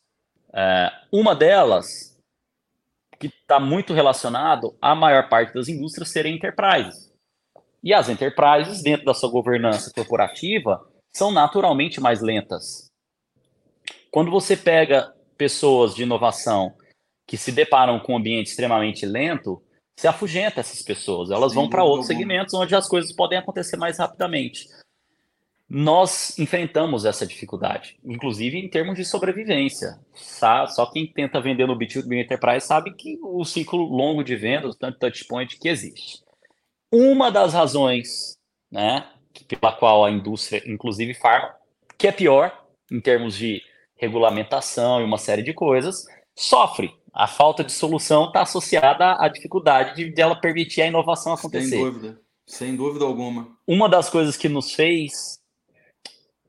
[0.52, 2.16] É, uma delas,
[3.18, 7.10] que está muito relacionado à maior parte das indústrias serem enterprises.
[7.82, 12.90] E as enterprises, dentro da sua governança corporativa, são naturalmente mais lentas.
[14.10, 16.74] Quando você pega pessoas de inovação
[17.26, 19.62] que se deparam com um ambiente extremamente lento,
[19.98, 21.30] se afugenta essas pessoas.
[21.30, 24.68] Elas Sim, vão para outros segmentos onde as coisas podem acontecer mais rapidamente
[25.76, 29.98] nós enfrentamos essa dificuldade, inclusive em termos de sobrevivência.
[30.68, 35.00] Só quem tenta vender no B2B Enterprise sabe que o ciclo longo de vendas, tanto
[35.00, 36.22] touchpoint que existe.
[36.92, 38.38] Uma das razões,
[38.70, 39.04] né,
[39.48, 41.52] pela qual a indústria, inclusive farma,
[41.98, 42.56] que é pior
[42.88, 43.60] em termos de
[43.96, 46.04] regulamentação e uma série de coisas,
[46.36, 46.94] sofre.
[47.12, 51.70] A falta de solução está associada à dificuldade de, de ela permitir a inovação acontecer.
[51.70, 53.48] Sem dúvida, sem dúvida alguma.
[53.66, 55.42] Uma das coisas que nos fez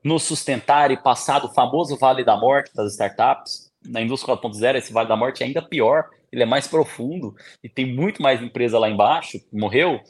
[0.06, 4.92] nos sustentar e passar do famoso vale da morte das startups, na indústria 4.0, esse
[4.92, 8.78] vale da morte é ainda pior, ele é mais profundo e tem muito mais empresa
[8.78, 10.00] lá embaixo, morreu.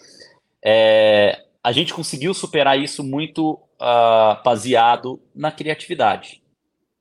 [0.63, 6.43] É, a gente conseguiu superar isso muito uh, baseado na criatividade.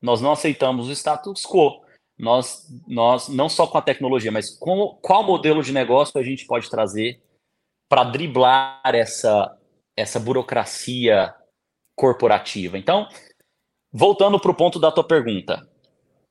[0.02, 1.84] Nós não aceitamos o status quo.
[2.18, 6.46] Nós, nós não só com a tecnologia, mas com qual modelo de negócio a gente
[6.46, 7.22] pode trazer
[7.90, 9.54] para driblar essa,
[9.98, 11.36] essa burocracia
[11.96, 12.78] corporativa.
[12.78, 13.08] Então,
[13.92, 15.68] voltando para o ponto da tua pergunta,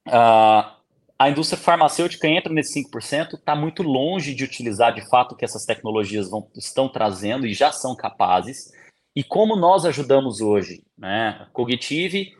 [0.08, 0.74] uh,
[1.18, 5.44] a indústria farmacêutica entra nesse 5%, está muito longe de utilizar de fato o que
[5.44, 8.72] essas tecnologias vão, estão trazendo e já são capazes.
[9.16, 10.82] E como nós ajudamos hoje?
[10.98, 11.46] Né?
[11.52, 12.32] Cognitive,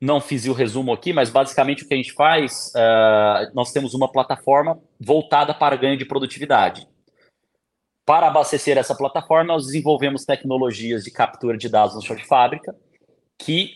[0.00, 3.94] não fiz o resumo aqui, mas basicamente o que a gente faz, uh, nós temos
[3.94, 6.88] uma plataforma voltada para ganho de produtividade.
[8.04, 12.74] Para abastecer essa plataforma, nós desenvolvemos tecnologias de captura de dados no chão de fábrica
[13.38, 13.72] que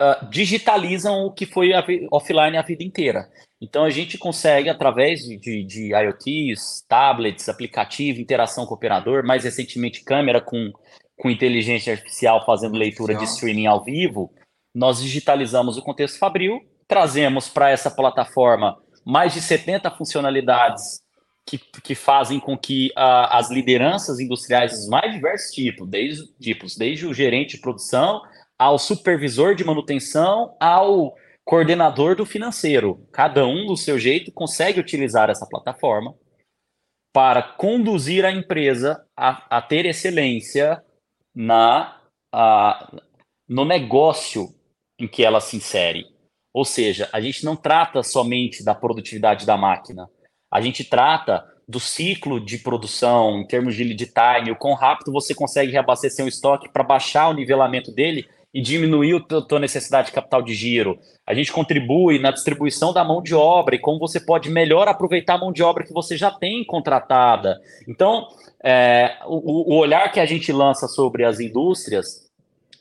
[0.00, 3.28] uh, digitalizam o que foi a offline a vida inteira.
[3.60, 9.24] Então a gente consegue, através de, de, de IoTs, tablets, aplicativo, interação com o operador,
[9.24, 10.72] mais recentemente câmera com,
[11.16, 14.32] com inteligência artificial fazendo leitura de streaming ao vivo,
[14.74, 21.02] nós digitalizamos o contexto fabril, trazemos para essa plataforma mais de 70 funcionalidades
[21.50, 26.76] que, que fazem com que uh, as lideranças industriais dos mais diversos tipos, desde, tipos,
[26.76, 28.22] desde o gerente de produção
[28.58, 33.08] ao supervisor de manutenção, ao coordenador do financeiro.
[33.10, 36.14] Cada um do seu jeito consegue utilizar essa plataforma
[37.12, 40.80] para conduzir a empresa a, a ter excelência
[41.34, 42.00] na,
[42.32, 43.02] a,
[43.48, 44.54] no negócio
[44.98, 46.06] em que ela se insere.
[46.52, 50.08] Ou seja, a gente não trata somente da produtividade da máquina,
[50.50, 55.12] a gente trata do ciclo de produção em termos de lead time, o quão rápido
[55.12, 60.08] você consegue reabastecer um estoque para baixar o nivelamento dele e diminuir a tua necessidade
[60.08, 60.98] de capital de giro.
[61.24, 65.34] A gente contribui na distribuição da mão de obra e como você pode melhor aproveitar
[65.34, 67.60] a mão de obra que você já tem contratada.
[67.86, 68.26] Então,
[68.62, 72.28] é, o, o olhar que a gente lança sobre as indústrias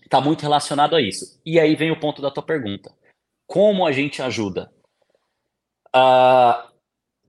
[0.04, 1.40] está muito relacionado a isso.
[1.46, 2.92] E aí vem o ponto da tua pergunta.
[3.46, 4.72] Como a gente ajuda?
[5.96, 6.69] Uh,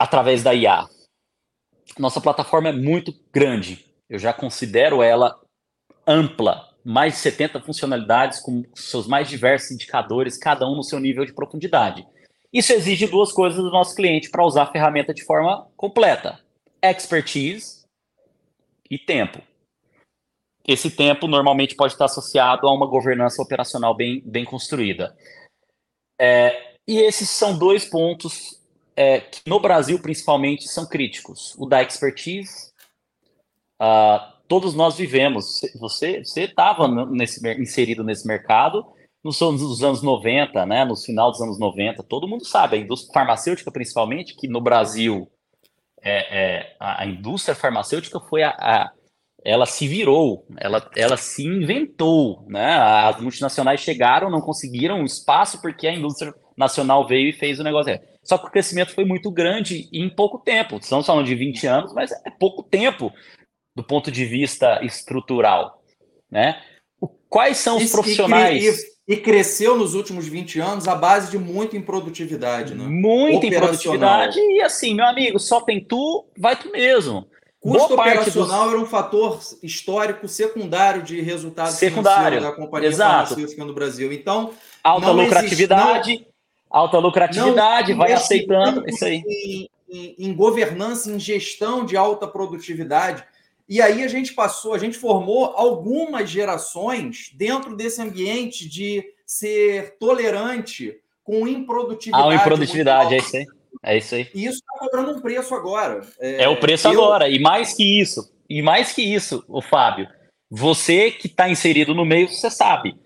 [0.00, 0.88] através da IA.
[1.98, 3.84] Nossa plataforma é muito grande.
[4.08, 5.38] Eu já considero ela
[6.06, 11.26] ampla mais de 70 funcionalidades com seus mais diversos indicadores, cada um no seu nível
[11.26, 12.06] de profundidade.
[12.50, 16.40] Isso exige duas coisas do nosso cliente para usar a ferramenta de forma completa:
[16.82, 17.84] expertise
[18.90, 19.42] e tempo.
[20.66, 25.14] Esse tempo normalmente pode estar associado a uma governança operacional bem, bem construída.
[26.18, 28.59] É, e esses são dois pontos
[28.96, 32.70] é, que no Brasil, principalmente, são críticos: o da expertise.
[33.80, 35.60] Uh, todos nós vivemos.
[35.78, 36.86] Você estava
[37.58, 38.84] inserido nesse mercado
[39.22, 40.84] nos anos, nos anos 90, né?
[40.84, 45.30] No final dos anos 90, todo mundo sabe, a indústria farmacêutica principalmente, que no Brasil
[46.02, 48.92] é, é a, a, indústria farmacêutica foi a, a,
[49.44, 52.74] ela se virou, ela, ela se inventou, né?
[52.76, 57.98] As multinacionais chegaram, não conseguiram espaço porque a indústria nacional veio e fez o negócio.
[58.22, 60.76] Só que o crescimento foi muito grande em pouco tempo.
[60.76, 63.12] Estamos falando de 20 anos, mas é pouco tempo
[63.74, 65.82] do ponto de vista estrutural,
[66.30, 66.60] né?
[67.28, 68.84] Quais são os profissionais...
[69.08, 72.84] E, e, cresceu nos últimos 20 anos a base de muito improdutividade, né?
[72.84, 77.26] Muita improdutividade e assim, meu amigo, só tem tu, vai tu mesmo.
[77.60, 78.72] Custo Boa operacional dos...
[78.72, 83.28] era um fator histórico secundário de resultado secundário da companhia Exato.
[83.28, 84.10] farmacêutica no Brasil.
[84.10, 86.29] Então, alta lucratividade, existe,
[86.70, 89.22] alta lucratividade, vai aceitando isso aí.
[89.26, 93.24] Em, em, em governança, em gestão de alta produtividade,
[93.68, 99.96] e aí a gente passou, a gente formou algumas gerações dentro desse ambiente de ser
[99.98, 102.32] tolerante com improdutividade.
[102.32, 103.46] Ah, improdutividade, é isso aí.
[103.82, 104.28] É isso aí.
[104.34, 106.00] E isso está cobrando um preço agora.
[106.18, 106.92] É, é o preço eu...
[106.92, 107.28] agora.
[107.28, 110.08] E mais que isso, e mais que isso, o Fábio,
[110.50, 112.98] você que está inserido no meio, você sabe.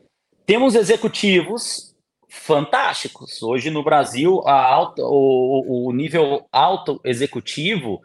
[0.47, 1.94] Temos executivos
[2.35, 3.43] fantásticos.
[3.43, 8.03] Hoje no Brasil, a alta, o, o nível alto executivo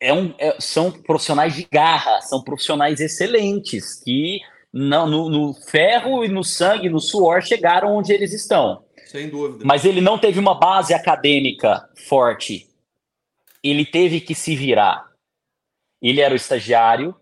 [0.00, 4.40] é um, é, são profissionais de garra, são profissionais excelentes que
[4.72, 8.84] não, no, no, ferro e no sangue, no suor, chegaram onde eles estão.
[9.06, 9.64] Sem dúvida.
[9.64, 12.68] Mas ele não teve uma base acadêmica forte.
[13.62, 15.10] Ele teve que se virar.
[16.00, 17.14] Ele era o estagiário,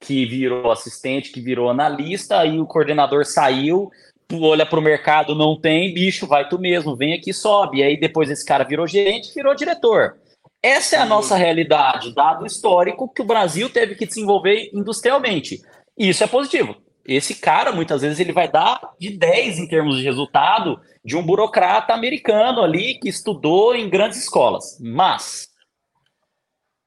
[0.00, 3.90] que virou assistente, que virou analista, aí o coordenador saiu,
[4.32, 7.78] olha para o mercado, não tem, bicho, vai tu mesmo, vem aqui, sobe.
[7.78, 10.18] E aí depois esse cara virou gerente, virou diretor.
[10.62, 15.60] Essa é a nossa realidade, dado histórico que o Brasil teve que desenvolver industrialmente.
[15.96, 16.76] Isso é positivo.
[17.04, 21.22] Esse cara, muitas vezes, ele vai dar de 10 em termos de resultado de um
[21.22, 24.78] burocrata americano ali que estudou em grandes escolas.
[24.80, 25.48] Mas,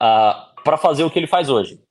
[0.01, 1.83] uh, ah, para fazer o que ele faz hoje,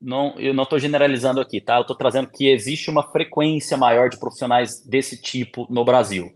[0.00, 1.76] não, eu não estou generalizando aqui, tá?
[1.76, 6.32] Eu estou trazendo que existe uma frequência maior de profissionais desse tipo no Brasil.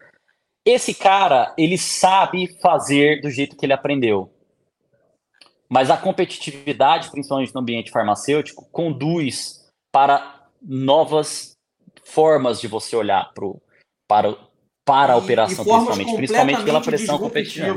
[0.65, 4.31] Esse cara, ele sabe fazer do jeito que ele aprendeu.
[5.69, 11.57] Mas a competitividade, principalmente no ambiente farmacêutico, conduz para novas
[12.05, 13.61] formas de você olhar pro,
[14.07, 14.37] para,
[14.85, 17.75] para a operação, e principalmente, principalmente pela pressão competitiva.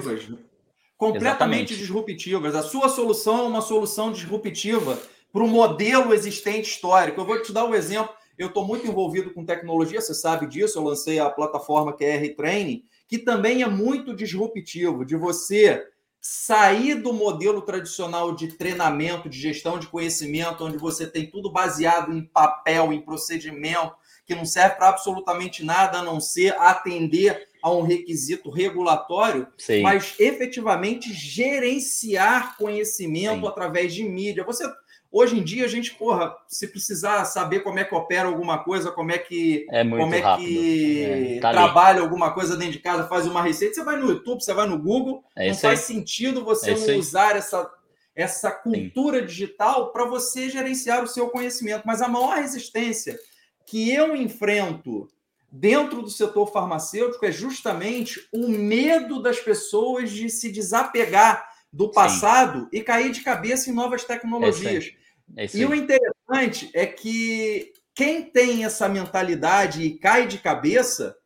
[0.97, 1.78] Completamente Exatamente.
[1.78, 2.56] disruptivas.
[2.56, 5.00] A sua solução é uma solução disruptiva
[5.38, 7.21] para o modelo existente histórico.
[7.21, 10.78] Eu vou te dar um exemplo eu estou muito envolvido com tecnologia, você sabe disso.
[10.78, 15.84] Eu lancei a plataforma QR Training, que também é muito disruptivo, de você
[16.21, 22.13] sair do modelo tradicional de treinamento, de gestão de conhecimento, onde você tem tudo baseado
[22.13, 27.71] em papel, em procedimento, que não serve para absolutamente nada a não ser atender a
[27.71, 29.82] um requisito regulatório, Sim.
[29.82, 33.47] mas efetivamente gerenciar conhecimento Sim.
[33.47, 34.43] através de mídia.
[34.43, 34.63] Você
[35.11, 38.91] Hoje em dia, a gente, porra, se precisar saber como é que opera alguma coisa,
[38.91, 40.47] como é que, é como é rápido.
[40.47, 41.99] que é, tá trabalha ali.
[42.01, 44.77] alguma coisa dentro de casa, faz uma receita, você vai no YouTube, você vai no
[44.77, 45.23] Google.
[45.35, 47.71] É não faz sentido você é não usar essa,
[48.13, 49.25] essa cultura Sim.
[49.25, 51.83] digital para você gerenciar o seu conhecimento.
[51.85, 53.17] Mas a maior resistência
[53.65, 55.07] que eu enfrento
[55.49, 62.62] dentro do setor farmacêutico é justamente o medo das pessoas de se desapegar do passado
[62.62, 62.69] Sim.
[62.73, 64.91] e cair de cabeça em novas tecnologias.
[65.36, 71.17] É e o interessante é que quem tem essa mentalidade e cai de cabeça,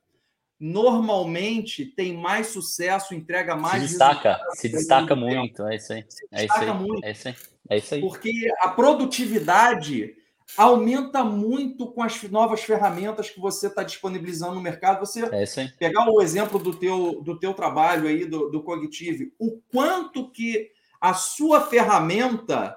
[0.59, 3.83] normalmente tem mais sucesso, entrega mais.
[3.83, 5.67] Se destaca, se destaca muito.
[5.67, 6.05] É isso aí.
[6.31, 6.73] é isso aí.
[6.73, 7.05] Muito.
[7.05, 7.35] É isso aí.
[7.69, 8.01] É isso aí.
[8.01, 10.15] Porque a produtividade
[10.57, 14.99] aumenta muito com as novas ferramentas que você está disponibilizando no mercado.
[14.99, 19.61] Você é pegar o exemplo do teu, do teu trabalho aí, do, do Cognitive, o
[19.71, 22.75] quanto que a sua ferramenta,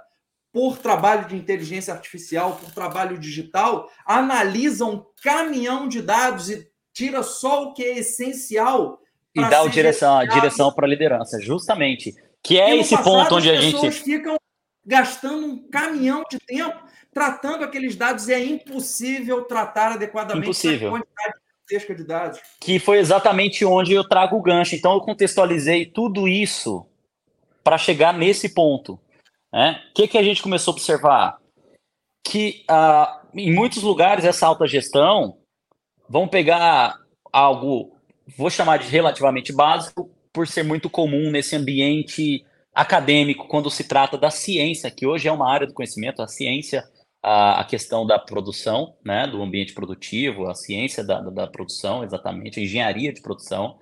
[0.52, 7.22] por trabalho de inteligência artificial, por trabalho digital, analisa um caminhão de dados e tira
[7.22, 9.00] só o que é essencial.
[9.34, 12.14] E dá a direção, a direção para a liderança, justamente.
[12.42, 13.74] Que é esse passado, ponto onde a gente.
[13.74, 14.36] As pessoas ficam
[14.86, 16.84] gastando um caminhão de tempo
[17.14, 20.88] tratando aqueles dados é impossível tratar adequadamente impossível.
[20.88, 21.34] a quantidade
[21.68, 22.40] gigantesca de dados.
[22.60, 24.74] Que foi exatamente onde eu trago o gancho.
[24.74, 26.86] Então eu contextualizei tudo isso
[27.62, 29.00] para chegar nesse ponto.
[29.52, 29.82] Né?
[29.90, 31.38] O que, que a gente começou a observar?
[32.22, 35.38] Que uh, em muitos lugares essa alta gestão
[36.08, 36.98] vão pegar
[37.32, 37.96] algo,
[38.36, 44.18] vou chamar de relativamente básico, por ser muito comum nesse ambiente acadêmico, quando se trata
[44.18, 46.84] da ciência, que hoje é uma área do conhecimento, a ciência
[47.24, 52.60] a, a questão da produção, né, do ambiente produtivo, a ciência da, da, produção, exatamente,
[52.60, 53.78] a engenharia de produção,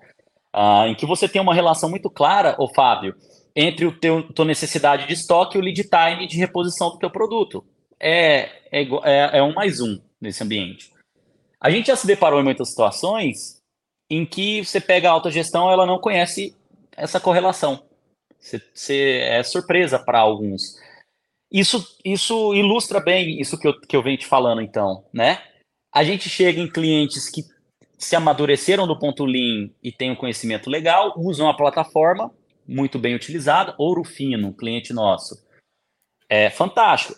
[0.55, 3.16] uh, em que você tem uma relação muito clara, ô Fábio,
[3.55, 7.11] entre o teu tua necessidade de estoque e o lead time de reposição do teu
[7.11, 7.64] produto.
[7.98, 10.92] É, é, é, é um mais um nesse ambiente.
[11.61, 13.61] A gente já se deparou em muitas situações
[14.09, 16.57] em que você pega a autogestão, ela não conhece
[16.96, 17.83] essa correlação.
[18.38, 20.76] Você, você é surpresa para alguns.
[21.53, 25.43] Isso, isso ilustra bem isso que eu, que eu venho te falando, então, né?
[25.93, 27.45] A gente chega em clientes que
[27.99, 32.33] se amadureceram do ponto Lean e têm um conhecimento legal, usam a plataforma
[32.67, 35.45] muito bem utilizada, Ouro Fino, cliente nosso.
[36.29, 37.15] É fantástico.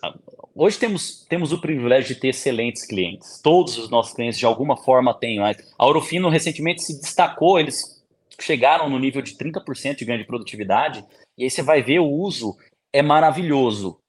[0.53, 3.41] Hoje temos, temos o privilégio de ter excelentes clientes.
[3.41, 5.39] Todos os nossos clientes, de alguma forma, têm.
[5.41, 8.05] A Ouro Fino recentemente se destacou, eles
[8.41, 11.05] chegaram no nível de 30% de ganho de produtividade,
[11.39, 12.57] e aí você vai ver o uso
[12.93, 14.01] é maravilhoso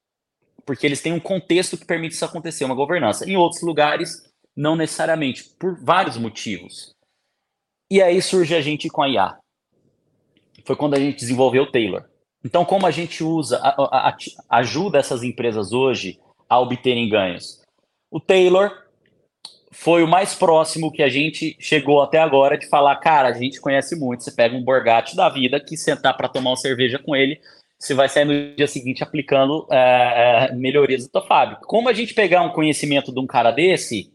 [0.66, 3.30] porque eles têm um contexto que permite isso acontecer, uma governança.
[3.30, 6.92] Em outros lugares, não necessariamente, por vários motivos.
[7.90, 9.38] E aí surge a gente com a IA.
[10.66, 12.04] Foi quando a gente desenvolveu o Taylor.
[12.44, 14.18] Então, como a gente usa, a, a, a,
[14.58, 17.62] ajuda essas empresas hoje a obterem ganhos?
[18.12, 18.72] O Taylor
[19.72, 23.60] foi o mais próximo que a gente chegou até agora de falar, cara, a gente
[23.60, 24.24] conhece muito.
[24.24, 27.42] Você pega um Borgate da vida que sentar para tomar uma cerveja com ele,
[27.86, 31.62] você vai sair no dia seguinte aplicando é, é, melhorias da tua fábrica.
[31.66, 34.12] Como a gente pegar um conhecimento de um cara desse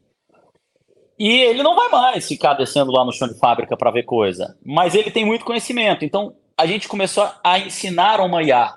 [1.17, 4.59] e ele não vai mais ficar descendo lá no chão de fábrica para ver coisa,
[4.65, 6.05] mas ele tem muito conhecimento.
[6.05, 8.75] Então a gente começou a ensinar uma IA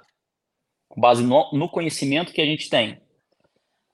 [0.90, 3.02] com base no, no conhecimento que a gente tem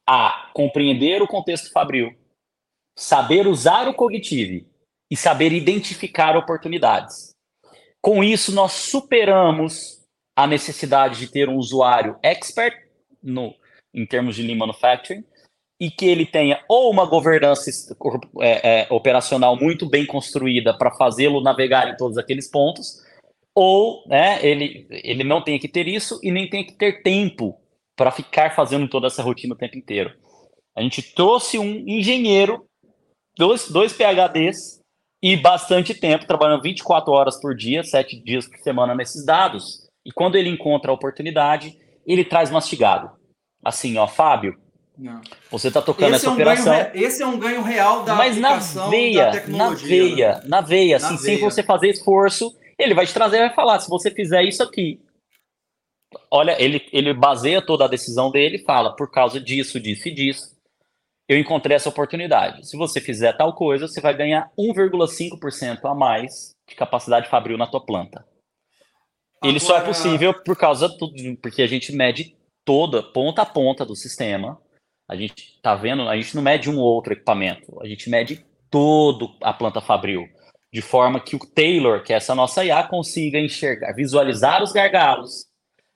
[0.06, 2.14] a compreender o contexto fabril,
[2.94, 4.68] saber usar o Cognitive
[5.10, 7.34] e saber identificar oportunidades.
[8.02, 9.99] Com isso, nós superamos
[10.40, 12.74] a necessidade de ter um usuário expert
[13.22, 13.54] no,
[13.94, 15.22] em termos de Lean Manufacturing
[15.78, 17.70] e que ele tenha ou uma governança
[18.40, 23.04] é, é, operacional muito bem construída para fazê-lo navegar em todos aqueles pontos,
[23.54, 27.60] ou né, ele, ele não tenha que ter isso e nem tenha que ter tempo
[27.94, 30.14] para ficar fazendo toda essa rotina o tempo inteiro.
[30.74, 32.66] A gente trouxe um engenheiro,
[33.38, 34.80] dois, dois PHDs
[35.22, 39.89] e bastante tempo, trabalhando 24 horas por dia, 7 dias por semana nesses dados.
[40.10, 43.12] E quando ele encontra a oportunidade, ele traz mastigado.
[43.64, 44.58] Assim, ó, Fábio,
[44.98, 45.22] não.
[45.52, 46.74] Você está tocando esse essa é um operação.
[46.74, 48.58] Ganho, esse é um ganho real da Mas na
[48.90, 49.70] veia, da tecnologia.
[49.70, 50.42] Na veia, né?
[50.46, 51.50] na veia, assim, na sem veia.
[51.50, 55.00] você fazer esforço, ele vai te trazer e vai falar: se você fizer isso aqui.
[56.32, 60.12] Olha, ele, ele baseia toda a decisão dele e fala: por causa disso, disso e
[60.12, 60.58] disso,
[61.30, 62.68] eu encontrei essa oportunidade.
[62.68, 67.68] Se você fizer tal coisa, você vai ganhar 1,5% a mais de capacidade fabril na
[67.68, 68.26] tua planta.
[69.42, 69.52] Agora...
[69.52, 71.12] Ele só é possível por causa do,
[71.42, 72.36] porque a gente mede
[72.66, 74.60] toda, ponta a ponta do sistema.
[75.08, 78.46] A gente está vendo, a gente não mede um ou outro equipamento, a gente mede
[78.70, 80.28] todo a planta fabril,
[80.72, 85.48] de forma que o Taylor, que é essa nossa IA, consiga enxergar, visualizar os gargalos,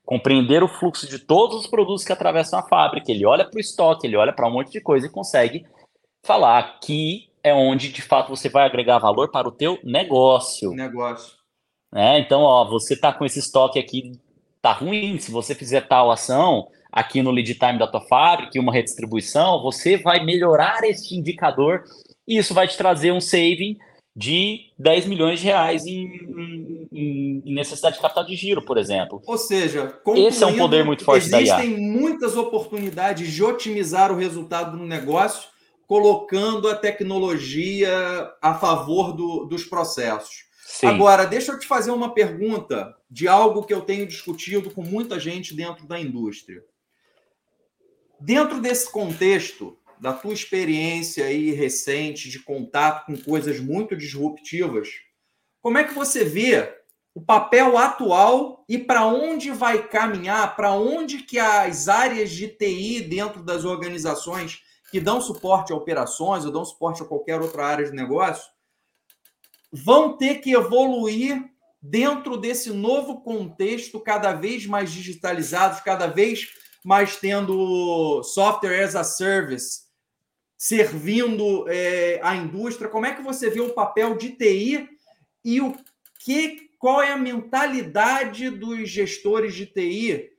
[0.03, 3.11] compreender o fluxo de todos os produtos que atravessam a fábrica.
[3.11, 5.63] Ele olha para o estoque, ele olha para um monte de coisa e consegue
[6.25, 10.71] falar que é onde de fato você vai agregar valor para o teu negócio.
[10.71, 11.42] Negócio.
[11.95, 14.13] É, então, ó, você está com esse estoque aqui,
[14.61, 15.17] tá ruim.
[15.19, 19.97] Se você fizer tal ação, aqui no lead time da tua fábrica uma redistribuição, você
[19.97, 21.83] vai melhorar este indicador
[22.27, 23.77] e isso vai te trazer um saving
[24.15, 29.21] de 10 milhões de reais em, em, em necessidade de capital de giro, por exemplo.
[29.25, 31.57] Ou seja, esse é um poder muito forte da IA.
[31.57, 35.49] Existem muitas oportunidades de otimizar o resultado do negócio,
[35.87, 37.91] colocando a tecnologia
[38.39, 40.52] a favor do, dos processos.
[40.73, 40.87] Sim.
[40.87, 45.19] Agora, deixa eu te fazer uma pergunta de algo que eu tenho discutido com muita
[45.19, 46.65] gente dentro da indústria.
[48.19, 54.89] Dentro desse contexto, da tua experiência aí recente de contato com coisas muito disruptivas,
[55.61, 56.75] como é que você vê
[57.13, 63.01] o papel atual e para onde vai caminhar, para onde que as áreas de TI
[63.01, 67.85] dentro das organizações que dão suporte a operações ou dão suporte a qualquer outra área
[67.85, 68.51] de negócio
[69.73, 71.43] vão ter que evoluir
[71.81, 76.47] dentro desse novo contexto cada vez mais digitalizado, cada vez
[76.83, 79.83] mas tendo software as a service
[80.57, 82.89] servindo é, a indústria.
[82.89, 84.89] Como é que você vê o papel de TI
[85.43, 85.75] e o
[86.19, 90.29] que, qual é a mentalidade dos gestores de TI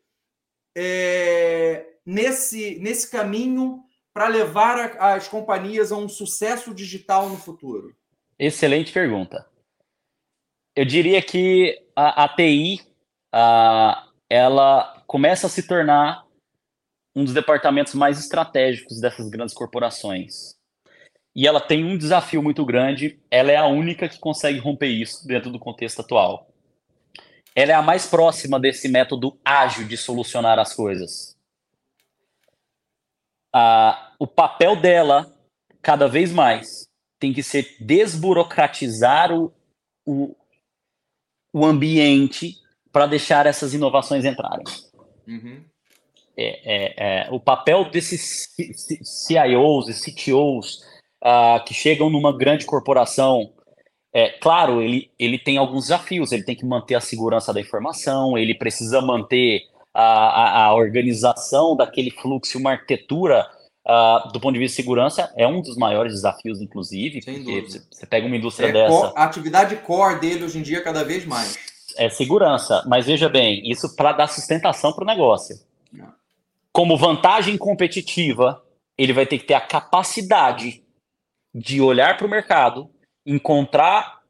[0.76, 3.82] é, nesse, nesse caminho
[4.12, 7.94] para levar a, as companhias a um sucesso digital no futuro?
[8.38, 9.46] Excelente pergunta.
[10.74, 12.80] Eu diria que a, a TI
[13.32, 16.24] a, ela começa a se tornar
[17.14, 20.56] um dos departamentos mais estratégicos dessas grandes corporações.
[21.34, 25.26] E ela tem um desafio muito grande, ela é a única que consegue romper isso
[25.26, 26.48] dentro do contexto atual.
[27.54, 31.36] Ela é a mais próxima desse método ágil de solucionar as coisas.
[33.52, 35.32] Ah, o papel dela,
[35.80, 36.73] cada vez mais,
[37.24, 39.52] tem que ser desburocratizar o,
[40.06, 40.36] o,
[41.52, 42.56] o ambiente
[42.92, 44.64] para deixar essas inovações entrarem.
[45.26, 45.64] Uhum
[46.36, 48.48] é, é, é, o papel desses
[49.02, 50.76] CIOs e CTOs
[51.22, 53.52] uh, ah, que chegam numa grande corporação,
[54.12, 58.36] é claro, ele, ele tem alguns desafios, ele tem que manter a segurança da informação,
[58.36, 59.62] ele precisa manter
[59.92, 63.46] a, a, a organização daquele fluxo, uma arquitetura
[63.86, 67.60] uh, do ponto de vista de segurança, é um dos maiores desafios, inclusive, Sem porque
[67.62, 69.12] você, você pega uma indústria é dessa...
[69.16, 71.56] A atividade core dele hoje em dia é cada vez mais.
[71.96, 75.56] É segurança, mas veja bem, isso para dar sustentação para o negócio
[76.74, 78.60] como vantagem competitiva,
[78.98, 80.82] ele vai ter que ter a capacidade
[81.54, 82.90] de olhar para o mercado,
[83.24, 84.22] encontrar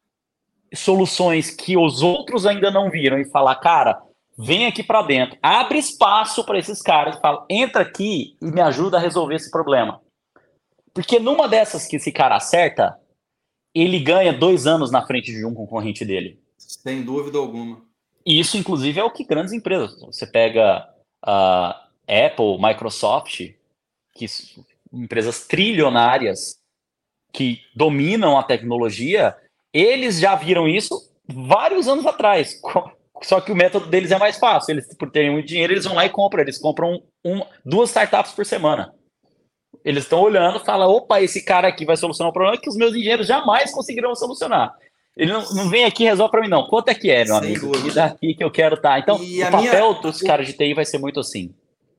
[0.74, 4.02] soluções que os outros ainda não viram e falar, cara,
[4.36, 8.96] vem aqui para dentro, abre espaço para esses caras, fala, entra aqui e me ajuda
[8.96, 10.00] a resolver esse problema.
[10.92, 12.98] Porque numa dessas que esse cara acerta,
[13.74, 16.40] ele ganha dois anos na frente de um concorrente dele.
[16.56, 17.82] Sem dúvida alguma.
[18.24, 20.00] E isso, inclusive, é o que grandes empresas.
[20.00, 20.88] Você pega
[21.26, 21.74] uh,
[22.06, 23.52] Apple, Microsoft,
[24.14, 24.26] que
[24.92, 26.58] empresas trilionárias
[27.32, 29.36] que dominam a tecnologia,
[29.72, 32.60] eles já viram isso vários anos atrás.
[33.22, 34.72] Só que o método deles é mais fácil.
[34.72, 36.42] Eles, por terem muito dinheiro, eles vão lá e compram.
[36.42, 38.92] Eles compram um, duas startups por semana.
[39.84, 42.94] Eles estão olhando, fala, opa, esse cara aqui vai solucionar um problema que os meus
[42.94, 44.74] engenheiros jamais conseguirão solucionar.
[45.16, 46.66] Ele não, não vem aqui e resolve para mim, não.
[46.66, 47.72] Quanto é que é, meu Sem amigo?
[47.72, 47.88] Dúvida.
[47.88, 48.94] E daqui que eu quero estar.
[48.94, 48.98] Tá.
[48.98, 50.02] Então, e o papel minha...
[50.02, 51.54] dos caras de TI vai ser muito assim.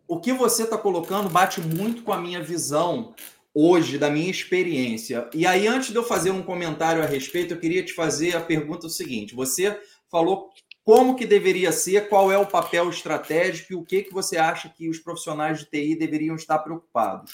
[0.07, 3.13] O que você está colocando bate muito com a minha visão
[3.53, 5.30] hoje, da minha experiência.
[5.34, 8.41] E aí, antes de eu fazer um comentário a respeito, eu queria te fazer a
[8.41, 9.34] pergunta seguinte.
[9.34, 9.80] Você
[10.11, 10.49] falou
[10.86, 14.69] como que deveria ser, qual é o papel estratégico e o que, que você acha
[14.69, 17.33] que os profissionais de TI deveriam estar preocupados.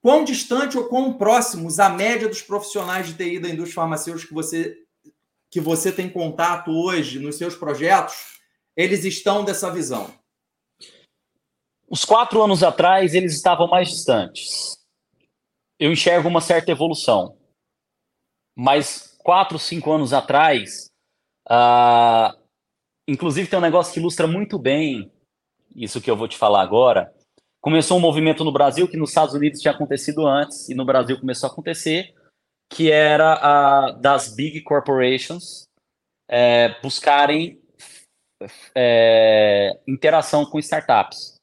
[0.00, 4.34] Quão distante ou quão próximos a média dos profissionais de TI da indústria farmacêutica que
[4.34, 4.78] você,
[5.50, 8.40] que você tem contato hoje nos seus projetos,
[8.74, 10.10] eles estão dessa visão?
[11.86, 14.78] Os quatro anos atrás, eles estavam mais distantes.
[15.78, 17.36] Eu enxergo uma certa evolução.
[18.56, 20.89] Mas quatro, cinco anos atrás,
[21.50, 22.38] uh,
[23.08, 25.10] inclusive tem um negócio que ilustra muito bem
[25.74, 27.12] isso que eu vou te falar agora
[27.60, 31.18] começou um movimento no Brasil que nos Estados Unidos tinha acontecido antes e no Brasil
[31.20, 32.14] começou a acontecer,
[32.72, 35.68] que era a das big corporations
[36.28, 37.60] é, buscarem
[38.74, 41.36] é, interação com startups.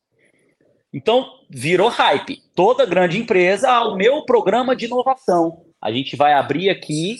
[0.92, 2.42] Então virou hype.
[2.56, 5.66] Toda grande empresa, ah, o meu programa de inovação.
[5.82, 7.18] A gente vai abrir aqui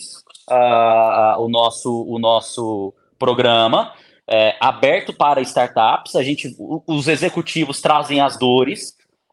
[0.50, 3.94] uh, o nosso o nosso programa
[4.28, 6.16] é, aberto para startups.
[6.16, 8.90] A gente, os executivos trazem as dores,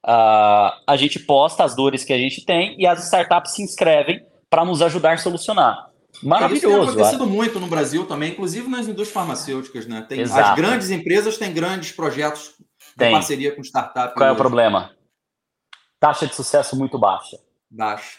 [0.06, 4.24] uh, a gente posta as dores que a gente tem e as startups se inscrevem
[4.48, 5.90] para nos ajudar a solucionar.
[6.22, 6.66] Maravilhoso.
[6.66, 10.06] Isso tem acontecido muito no Brasil também, inclusive nas indústrias farmacêuticas, né?
[10.08, 12.54] Tem, as grandes empresas têm grandes projetos
[12.96, 14.14] de parceria com startups.
[14.14, 14.92] Qual é o problema?
[15.98, 17.36] Taxa de sucesso muito baixa.
[17.68, 18.18] Baixa.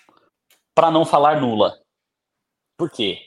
[0.73, 1.73] Para não falar nula.
[2.77, 3.19] Por quê?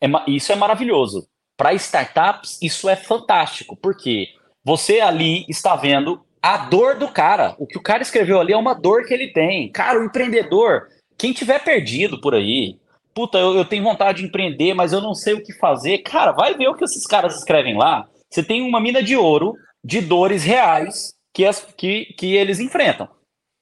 [0.00, 1.28] É, isso é maravilhoso.
[1.56, 4.28] Para startups, isso é fantástico, porque
[4.64, 7.56] você ali está vendo a dor do cara.
[7.58, 9.70] O que o cara escreveu ali é uma dor que ele tem.
[9.72, 12.78] Cara, o empreendedor, quem tiver perdido por aí,
[13.12, 15.98] puta, eu, eu tenho vontade de empreender, mas eu não sei o que fazer.
[15.98, 18.08] Cara, vai ver o que esses caras escrevem lá.
[18.30, 23.08] Você tem uma mina de ouro de dores reais que, as, que, que eles enfrentam.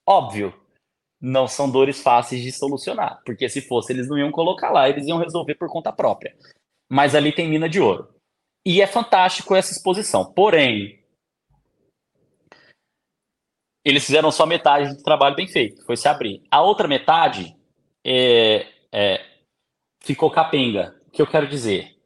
[0.06, 0.52] Óbvio,
[1.20, 5.06] não são dores fáceis de solucionar, porque se fosse, eles não iam colocar lá, eles
[5.06, 6.34] iam resolver por conta própria
[6.88, 8.14] mas ali tem mina de ouro.
[8.64, 10.32] E é fantástico essa exposição.
[10.32, 11.04] Porém,
[13.84, 16.42] eles fizeram só metade do trabalho bem feito, foi se abrir.
[16.50, 17.56] A outra metade
[18.04, 19.24] é, é,
[20.00, 21.00] ficou capenga.
[21.06, 21.96] O que eu quero dizer?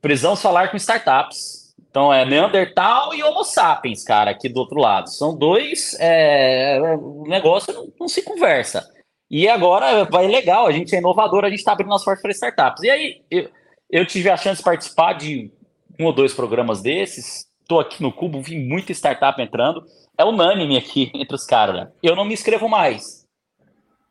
[0.00, 1.55] Precisamos falar com startups.
[1.96, 5.08] Então é Neandertal e Homo sapiens, cara, aqui do outro lado.
[5.08, 5.96] São dois.
[5.98, 8.86] É, o negócio não, não, se conversa.
[9.30, 12.32] E agora vai legal, a gente é inovador, a gente está abrindo as portas para
[12.32, 12.82] startups.
[12.82, 13.48] E aí, eu,
[13.88, 15.50] eu tive a chance de participar de
[15.98, 17.46] um ou dois programas desses.
[17.62, 19.82] Estou aqui no Cubo, vi muita startup entrando.
[20.18, 21.76] É unânime aqui entre os caras.
[21.76, 21.92] Né?
[22.02, 23.24] Eu não me inscrevo mais.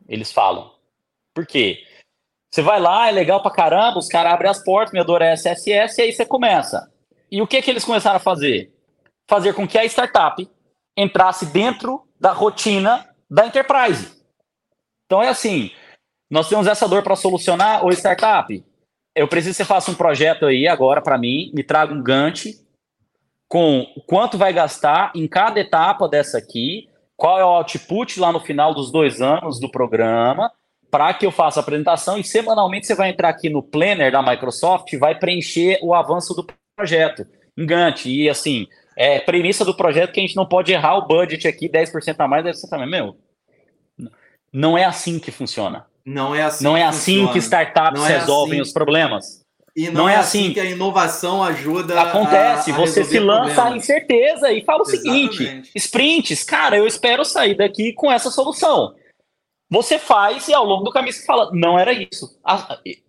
[0.09, 0.71] Eles falam.
[1.35, 1.83] Por quê?
[2.51, 5.99] Você vai lá, é legal pra caramba, os caras abrem as portas, me adora SSS,
[5.99, 6.94] e aí você começa.
[7.31, 8.73] E o que, que eles começaram a fazer?
[9.27, 10.47] Fazer com que a startup
[10.95, 14.23] entrasse dentro da rotina da enterprise.
[15.05, 15.71] Então é assim,
[16.29, 18.63] nós temos essa dor para solucionar, ou startup,
[19.15, 22.59] eu preciso que você faça um projeto aí agora para mim, me traga um Gantt
[23.47, 28.39] com quanto vai gastar em cada etapa dessa aqui, qual é o output lá no
[28.39, 30.51] final dos dois anos do programa,
[30.91, 34.21] para que eu faça a apresentação e semanalmente você vai entrar aqui no Planner da
[34.21, 36.45] Microsoft e vai preencher o avanço do
[36.75, 37.25] projeto
[37.57, 38.09] em Gantt.
[38.09, 41.69] E assim, é premissa do projeto que a gente não pode errar o budget aqui
[41.69, 42.89] 10% a mais, 10% a mais.
[42.89, 43.17] Meu,
[44.51, 45.85] não é assim que funciona.
[46.05, 46.63] Não é assim.
[46.63, 48.67] Não é assim que startups é resolvem assim.
[48.69, 49.45] os problemas.
[49.75, 50.45] E não, não é, é assim.
[50.45, 50.53] assim.
[50.53, 51.99] que a inovação ajuda.
[51.99, 55.37] Acontece, a, a você se lança a incerteza e fala o Exatamente.
[55.37, 58.93] seguinte: sprints, cara, eu espero sair daqui com essa solução.
[59.69, 62.39] Você faz e ao longo do caminho você fala, não era isso.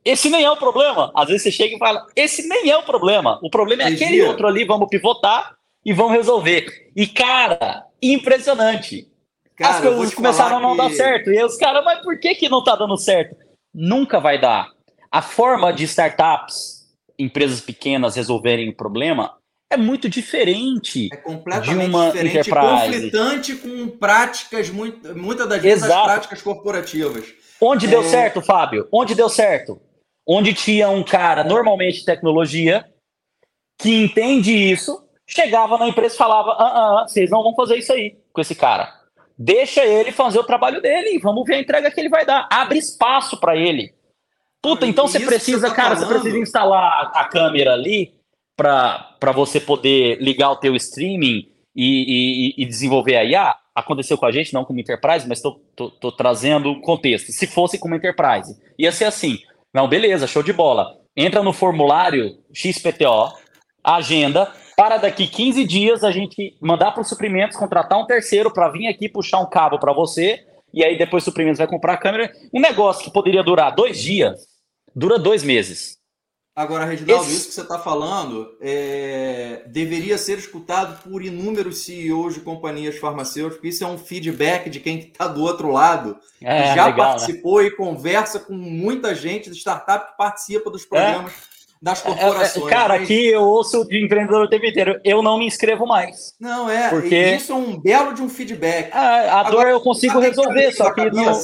[0.04, 1.12] Esse nem é o problema.
[1.14, 3.38] Às vezes você chega e fala, esse nem é o problema.
[3.42, 5.54] O problema é aquele outro ali, vamos pivotar
[5.84, 6.90] e vamos resolver.
[6.96, 9.06] E, cara, impressionante.
[9.54, 10.78] Cara, As coisas começaram a não que...
[10.78, 11.30] dar certo.
[11.30, 13.36] E aí os caras, mas por que, que não tá dando certo?
[13.74, 14.70] Nunca vai dar.
[15.10, 16.86] A forma de startups,
[17.18, 19.34] empresas pequenas resolverem o problema
[19.70, 22.92] é muito diferente é completamente de uma diferente, enterprise.
[22.92, 26.04] conflitante com práticas, muito, muitas das vezes Exato.
[26.04, 27.24] práticas corporativas.
[27.60, 27.88] Onde é...
[27.90, 28.88] deu certo, Fábio?
[28.92, 29.80] Onde deu certo?
[30.26, 32.84] Onde tinha um cara, normalmente de tecnologia,
[33.78, 37.76] que entende isso, chegava na empresa e falava: ah, ah, ah, vocês não vão fazer
[37.76, 38.92] isso aí com esse cara.
[39.38, 42.48] Deixa ele fazer o trabalho dele, vamos ver a entrega que ele vai dar.
[42.50, 43.94] Abre espaço para ele.
[44.62, 46.08] Puta, então você precisa, tá cara, falando.
[46.08, 48.15] você precisa instalar a câmera ali
[48.56, 53.54] para você poder ligar o teu streaming e, e, e, desenvolver a IA.
[53.74, 57.30] aconteceu com a gente, não como Enterprise, mas estou trazendo contexto.
[57.30, 59.38] Se fosse como Enterprise, ia ser assim.
[59.74, 60.96] Não, beleza, show de bola.
[61.14, 63.32] Entra no formulário XPTO,
[63.84, 68.70] agenda, para daqui 15 dias a gente mandar para os suprimentos, contratar um terceiro para
[68.70, 71.98] vir aqui puxar um cabo para você, e aí depois o suprimentos vai comprar a
[71.98, 72.30] câmera.
[72.52, 74.46] Um negócio que poderia durar dois dias,
[74.94, 75.95] dura dois meses.
[76.56, 77.36] Agora, Reginaldo, Esse...
[77.36, 79.62] isso que você está falando é...
[79.66, 83.74] deveria ser escutado por inúmeros CEOs de companhias farmacêuticas.
[83.74, 86.96] Isso é um feedback de quem está do outro lado, é, já legal, né?
[86.96, 87.66] participou né?
[87.66, 91.36] e conversa com muita gente de startup que participa dos programas é.
[91.82, 92.70] das é, é, corporações.
[92.70, 94.98] cara, aqui eu ouço de empreendedor o tempo inteiro.
[95.04, 96.34] Eu não me inscrevo mais.
[96.40, 96.88] Não, é.
[96.88, 97.34] Porque...
[97.34, 98.90] Isso é um belo de um feedback.
[98.94, 101.38] a Agora, dor eu consigo resolver, só que não.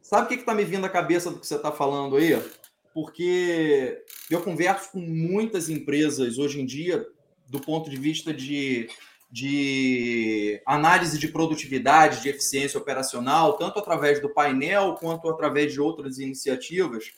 [0.00, 2.34] Sabe o que está me vindo à cabeça do que você está falando aí?
[2.94, 7.06] Porque eu converso com muitas empresas hoje em dia
[7.48, 8.88] do ponto de vista de,
[9.30, 16.18] de análise de produtividade, de eficiência operacional, tanto através do painel quanto através de outras
[16.18, 17.12] iniciativas.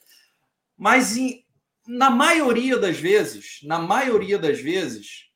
[0.76, 1.44] Mas em,
[1.86, 5.26] na maioria das vezes, na maioria das vezes,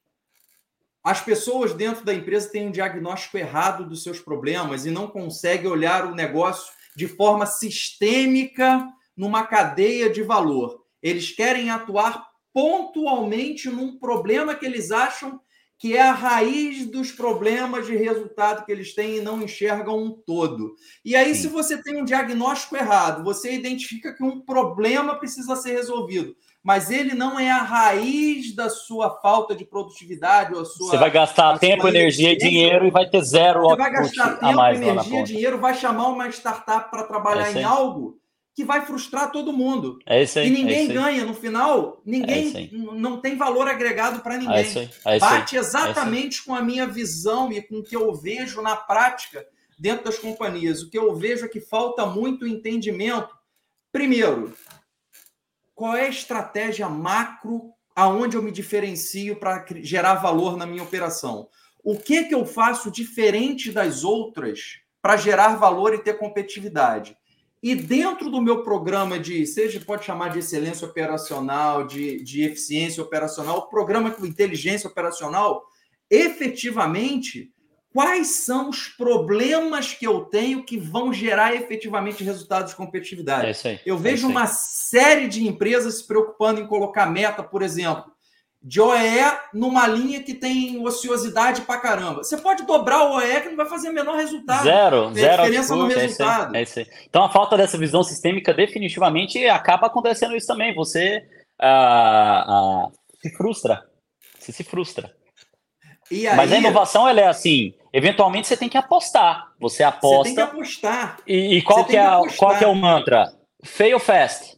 [1.02, 5.70] as pessoas dentro da empresa têm um diagnóstico errado dos seus problemas e não conseguem
[5.70, 8.84] olhar o negócio de forma sistêmica
[9.18, 10.84] numa cadeia de valor.
[11.02, 15.40] Eles querem atuar pontualmente num problema que eles acham
[15.78, 20.10] que é a raiz dos problemas de resultado que eles têm e não enxergam um
[20.10, 20.74] todo.
[21.04, 21.42] E aí, Sim.
[21.42, 26.90] se você tem um diagnóstico errado, você identifica que um problema precisa ser resolvido, mas
[26.90, 30.90] ele não é a raiz da sua falta de produtividade ou a sua.
[30.90, 33.62] Você vai gastar tempo, energia e dinheiro e vai ter zero.
[33.62, 38.18] Você vai gastar tempo, energia, dinheiro, vai chamar uma startup para trabalhar é em algo
[38.58, 40.00] que vai frustrar todo mundo.
[40.04, 40.48] É isso aí.
[40.48, 44.56] E ninguém é ganha no final, ninguém é não tem valor agregado para ninguém.
[44.56, 47.84] É isso aí, é isso Bate é exatamente com a minha visão e com o
[47.84, 49.46] que eu vejo na prática
[49.78, 50.82] dentro das companhias.
[50.82, 53.32] O que eu vejo é que falta muito entendimento.
[53.92, 54.52] Primeiro,
[55.72, 61.48] qual é a estratégia macro aonde eu me diferencio para gerar valor na minha operação?
[61.84, 67.16] O que que eu faço diferente das outras para gerar valor e ter competitividade?
[67.62, 73.02] E dentro do meu programa de, seja pode chamar de excelência operacional, de, de eficiência
[73.02, 75.64] operacional, programa com inteligência operacional,
[76.08, 77.52] efetivamente,
[77.92, 83.66] quais são os problemas que eu tenho que vão gerar efetivamente resultados de competitividade?
[83.66, 87.42] É aí, eu é vejo é uma série de empresas se preocupando em colocar meta,
[87.42, 88.12] por exemplo,
[88.62, 89.20] de OE
[89.54, 92.24] numa linha que tem ociosidade pra caramba.
[92.24, 94.64] Você pode dobrar o OE que não vai fazer o menor resultado.
[94.64, 95.42] Zero, tem zero.
[95.42, 96.56] diferença no resultado.
[96.56, 100.74] É isso, é isso então a falta dessa visão sistêmica definitivamente acaba acontecendo isso também.
[100.74, 101.24] Você
[101.60, 102.88] ah, ah,
[103.20, 103.84] se frustra.
[104.38, 105.14] Você se frustra.
[106.10, 109.52] Aí, Mas a inovação ela é assim, eventualmente você tem que apostar.
[109.60, 110.18] Você aposta.
[110.18, 111.18] Você tem que apostar.
[111.26, 113.32] E, e qual, que é, que qual que é o mantra?
[113.62, 114.56] Fail fast.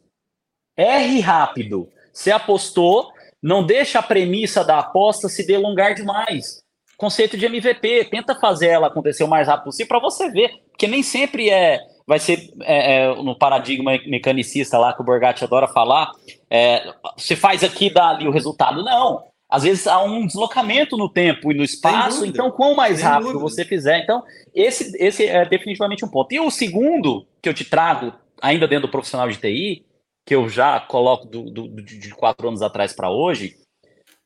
[0.77, 1.89] Erre rápido.
[2.13, 6.63] Você apostou, não deixa a premissa da aposta se delongar demais.
[6.97, 10.87] Conceito de MVP, tenta fazer ela acontecer o mais rápido possível para você ver, porque
[10.87, 15.69] nem sempre é vai ser é, é, no paradigma mecanicista lá que o Borgatti adora
[15.69, 16.11] falar,
[16.51, 18.83] é, você faz aqui dá ali o resultado.
[18.83, 23.39] Não, às vezes há um deslocamento no tempo e no espaço, então quanto mais rápido
[23.41, 24.23] você fizer, então
[24.55, 26.33] esse, esse é definitivamente um ponto.
[26.33, 28.13] E o segundo que eu te trago,
[28.43, 29.85] ainda dentro do profissional de TI,
[30.31, 33.59] que eu já coloco do, do, de quatro anos atrás para hoje,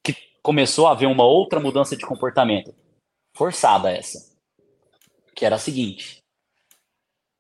[0.05, 2.75] que começou a haver uma outra mudança de comportamento.
[3.35, 4.37] Forçada essa.
[5.35, 6.19] Que era a seguinte.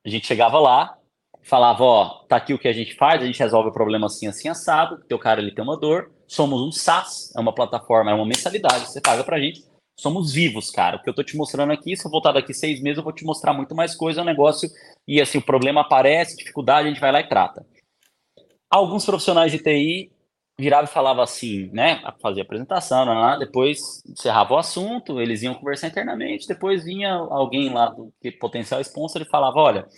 [0.02, 0.96] A gente chegava lá,
[1.42, 4.28] falava, ó, tá aqui o que a gente faz, a gente resolve o problema assim,
[4.28, 8.14] assim, assado, teu cara ele tem uma dor, somos um SaaS, é uma plataforma, é
[8.14, 9.62] uma mensalidade, você paga pra gente,
[10.00, 10.96] somos vivos, cara.
[10.96, 13.12] O que eu tô te mostrando aqui, se eu voltar daqui seis meses, eu vou
[13.12, 14.70] te mostrar muito mais coisa, o negócio,
[15.06, 17.73] e assim, o problema aparece, dificuldade, a gente vai lá e trata
[18.74, 20.10] alguns profissionais de TI
[20.58, 22.02] viravam e falavam assim, né?
[22.20, 27.86] Fazia apresentação, não, depois encerrava o assunto, eles iam conversar internamente, depois vinha alguém lá
[27.86, 29.88] do potencial sponsor e falava, olha,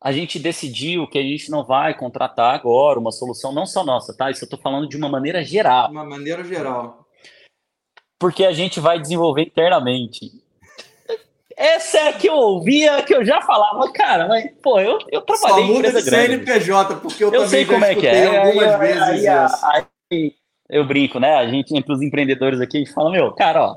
[0.00, 4.14] a gente decidiu que a gente não vai contratar agora uma solução não só nossa,
[4.14, 4.30] tá?
[4.30, 5.90] Isso eu estou falando de uma maneira geral.
[5.90, 7.06] Uma maneira geral.
[8.18, 10.43] Porque a gente vai desenvolver internamente.
[11.56, 15.22] Essa é a que eu ouvia, que eu já falava, cara, mas, pô, eu, eu
[15.22, 16.10] trabalhei Só em empresa de.
[16.10, 18.36] CNPJ, porque eu, eu também sei como é que é.
[18.36, 19.26] algumas aí, vezes.
[19.62, 20.34] Aí, aí,
[20.68, 21.36] eu brinco, né?
[21.36, 23.76] A gente, entre os empreendedores aqui, a gente fala, meu, cara, ó,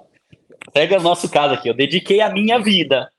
[0.73, 3.11] pega o nosso caso aqui, eu dediquei a minha vida.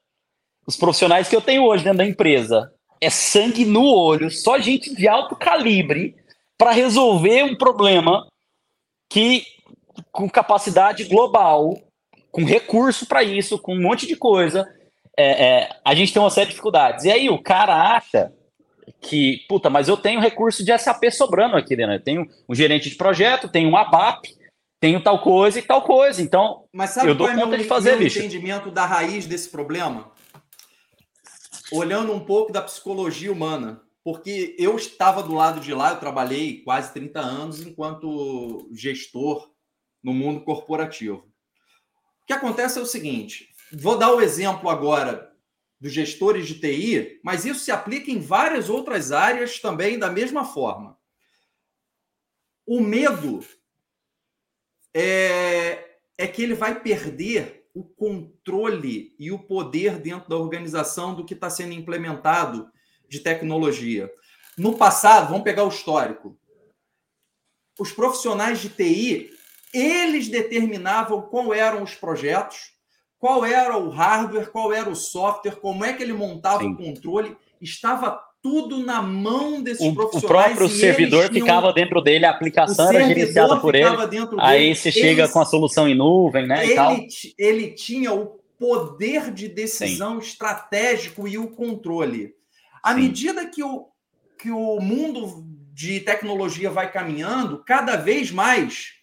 [0.67, 4.95] Os profissionais que eu tenho hoje dentro da empresa é sangue no olho, só gente
[4.95, 6.17] de alto calibre
[6.59, 8.27] para resolver um problema
[9.09, 9.45] que
[10.11, 11.75] com capacidade global
[12.31, 14.67] com recurso para isso, com um monte de coisa.
[15.17, 17.05] é, é, a gente tem uma série de dificuldades.
[17.05, 18.33] E aí o cara acha
[19.01, 21.97] que, puta, mas eu tenho recurso de SAP sobrando aqui, né?
[21.97, 24.29] Eu tenho um gerente de projeto, tenho um ABAP,
[24.81, 26.23] tenho tal coisa e tal coisa.
[26.23, 28.19] Então, mas sabe eu dou conta é de fazer, meu bicho.
[28.19, 30.13] entendimento da raiz desse problema?
[31.73, 33.83] Olhando um pouco da psicologia humana.
[34.05, 39.51] Porque eu estava do lado de lá, eu trabalhei quase 30 anos enquanto gestor
[40.03, 41.28] no mundo corporativo.
[42.29, 45.35] Que acontece é o seguinte: vou dar o exemplo agora
[45.81, 50.45] dos gestores de TI, mas isso se aplica em várias outras áreas também da mesma
[50.45, 50.99] forma.
[52.67, 53.43] O medo
[54.93, 61.25] é, é que ele vai perder o controle e o poder dentro da organização do
[61.25, 62.71] que está sendo implementado
[63.09, 64.13] de tecnologia.
[64.59, 66.39] No passado, vamos pegar o histórico.
[67.79, 69.31] Os profissionais de TI,
[69.73, 72.73] eles determinavam qual eram os projetos,
[73.19, 76.73] qual era o hardware, qual era o software, como é que ele montava Sim.
[76.73, 80.53] o controle, estava tudo na mão desses o, profissionais.
[80.53, 81.45] O próprio servidor tinham...
[81.45, 83.89] ficava dentro dele, a aplicação era gerenciada por ele.
[84.39, 86.65] Aí você chega com a solução em nuvem, né?
[86.65, 90.29] Ele, ele tinha o poder de decisão Sim.
[90.29, 92.33] estratégico e o controle.
[92.83, 93.01] À Sim.
[93.01, 93.87] medida que o,
[94.39, 98.98] que o mundo de tecnologia vai caminhando, cada vez mais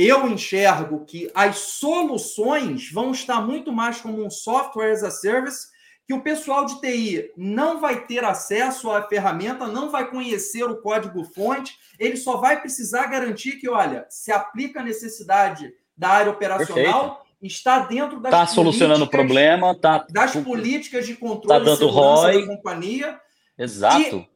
[0.00, 5.68] eu enxergo que as soluções vão estar muito mais como um software as a service,
[6.06, 10.80] que o pessoal de TI não vai ter acesso à ferramenta, não vai conhecer o
[10.80, 17.16] código-fonte, ele só vai precisar garantir que, olha, se aplica a necessidade da área operacional,
[17.16, 17.26] Perfeito.
[17.42, 22.40] está dentro das Está solucionando o problema, tá, das políticas de controle tá dando ROI.
[22.40, 23.20] da companhia.
[23.58, 24.29] Exato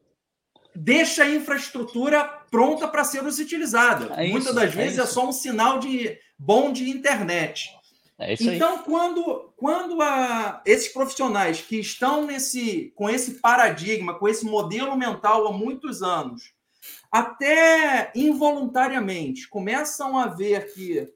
[0.75, 4.13] deixa a infraestrutura pronta para ser utilizada.
[4.15, 7.69] É Muitas das é vezes é, é, só um sinal de bom de internet.
[8.17, 14.45] É então, quando, quando a, esses profissionais que estão nesse, com esse paradigma, com esse
[14.45, 16.53] modelo mental há muitos anos,
[17.11, 21.09] até involuntariamente começam a ver que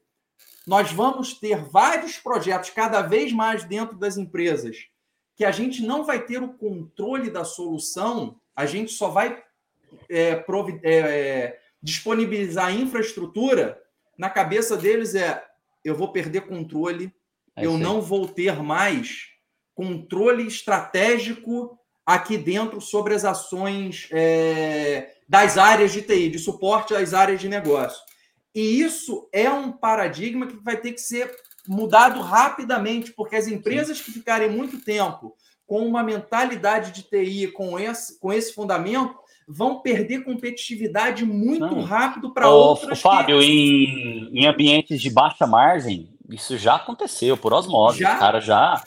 [0.67, 4.77] nós vamos ter vários projetos cada vez mais dentro das empresas,
[5.35, 9.41] que a gente não vai ter o controle da solução, a gente só vai
[10.09, 10.43] é,
[10.83, 13.81] é, é, disponibilizar a infraestrutura,
[14.17, 15.43] na cabeça deles é:
[15.83, 17.13] eu vou perder controle,
[17.55, 19.27] é eu não vou ter mais
[19.73, 27.13] controle estratégico aqui dentro sobre as ações é, das áreas de TI, de suporte às
[27.13, 28.01] áreas de negócio.
[28.53, 31.31] E isso é um paradigma que vai ter que ser
[31.67, 34.05] mudado rapidamente, porque as empresas Sim.
[34.05, 35.35] que ficarem muito tempo
[35.67, 39.15] com uma mentalidade de TI, com esse, com esse fundamento,
[39.49, 41.81] vão perder competitividade muito Não.
[41.81, 43.01] rápido para outras.
[43.01, 43.45] Fábio, que...
[43.45, 47.99] em, em ambientes de baixa margem, isso já aconteceu por osmose.
[47.99, 48.15] Já?
[48.17, 48.81] cara já.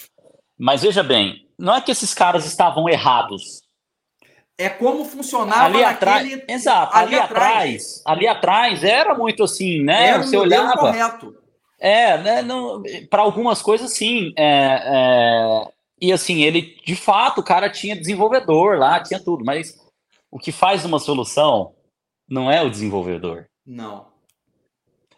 [0.56, 3.62] Mas veja bem, não é que esses caras estavam errados.
[4.56, 6.42] É como funcionava ali atrás.
[6.46, 10.10] Exato, ali, ali atrás, atrás, ali atrás era muito assim, né?
[10.10, 10.76] Era Você olhava.
[10.76, 11.34] Correto.
[11.80, 12.44] É, né?
[13.10, 14.32] Para algumas coisas, sim.
[14.38, 15.68] É, é,
[16.00, 19.81] e assim, ele de fato, o cara tinha desenvolvedor lá, tinha tudo, mas
[20.32, 21.74] o que faz uma solução
[22.26, 23.46] não é o desenvolvedor.
[23.66, 24.06] Não.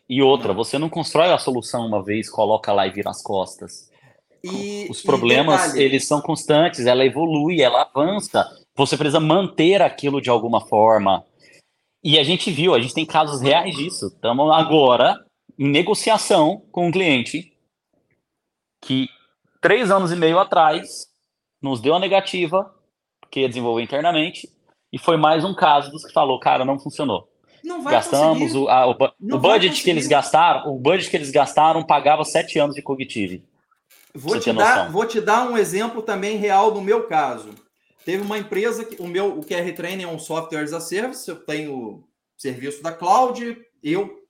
[0.09, 0.57] E outra, não.
[0.57, 3.89] você não constrói a solução uma vez, coloca lá e vira as costas.
[4.43, 8.45] E, Os problemas, eles são constantes, ela evolui, ela avança.
[8.77, 11.25] Você precisa manter aquilo de alguma forma.
[12.03, 14.09] E a gente viu, a gente tem casos reais disso.
[14.09, 15.25] Estamos agora
[15.57, 17.57] em negociação com um cliente
[18.85, 19.09] que
[19.63, 21.07] três anos e meio atrás
[21.63, 22.71] nos deu a negativa,
[23.21, 24.54] porque ia desenvolver internamente,
[24.95, 27.29] e foi mais um caso dos que falou, cara, não funcionou.
[27.65, 28.97] Não Gastamos o, a, o,
[29.33, 33.45] o budget que eles gastaram, o budget que eles gastaram pagava sete anos de cognitive.
[34.15, 37.51] Vou te, dar, vou te dar um exemplo também real do meu caso.
[38.05, 41.29] Teve uma empresa que o meu o QR Training é um software as a service,
[41.29, 42.05] eu tenho
[42.39, 44.23] serviço da cloud, eu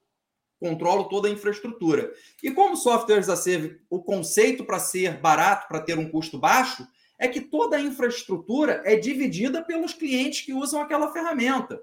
[0.58, 2.10] controlo toda a infraestrutura.
[2.42, 6.38] E como software as a service, o conceito para ser barato, para ter um custo
[6.38, 6.86] baixo,
[7.18, 11.80] é que toda a infraestrutura é dividida pelos clientes que usam aquela ferramenta.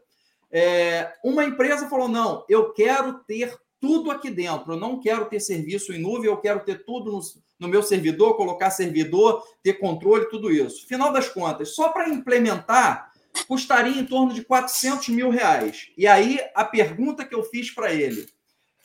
[0.51, 5.39] É, uma empresa falou: não, eu quero ter tudo aqui dentro, eu não quero ter
[5.39, 7.19] serviço em nuvem, eu quero ter tudo no,
[7.59, 10.87] no meu servidor, colocar servidor, ter controle, tudo isso.
[10.87, 13.11] Final das contas, só para implementar
[13.47, 15.89] custaria em torno de 400 mil reais.
[15.97, 18.27] E aí a pergunta que eu fiz para ele: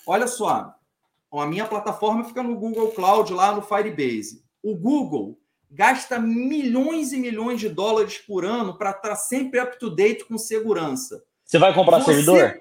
[0.07, 0.75] olha só,
[1.33, 4.43] a minha plataforma fica no Google Cloud, lá no Firebase.
[4.63, 5.39] O Google
[5.71, 10.39] gasta milhões e milhões de dólares por ano para estar sempre up to date com
[10.39, 11.23] segurança.
[11.45, 12.61] Você vai comprar você, servidor?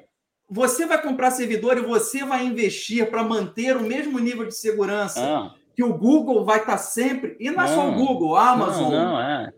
[0.50, 5.20] Você vai comprar servidor e você vai investir para manter o mesmo nível de segurança
[5.20, 5.54] ah.
[5.76, 7.36] que o Google vai estar tá sempre.
[7.40, 8.92] E não é só o Google, a Amazon.
[8.92, 9.52] Não, não é.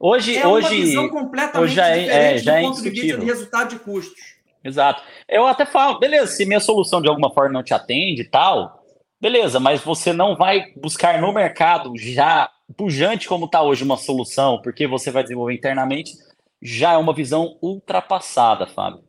[0.00, 2.82] Hoje, é hoje, uma visão completamente hoje já é, diferente é, já do é ponto
[2.82, 4.20] de vista de resultado de custos.
[4.64, 5.02] Exato.
[5.28, 8.84] Eu até falo, beleza, se minha solução de alguma forma não te atende e tal,
[9.20, 14.60] beleza, mas você não vai buscar no mercado já pujante como está hoje uma solução,
[14.62, 16.12] porque você vai desenvolver internamente,
[16.60, 19.02] já é uma visão ultrapassada, Fábio.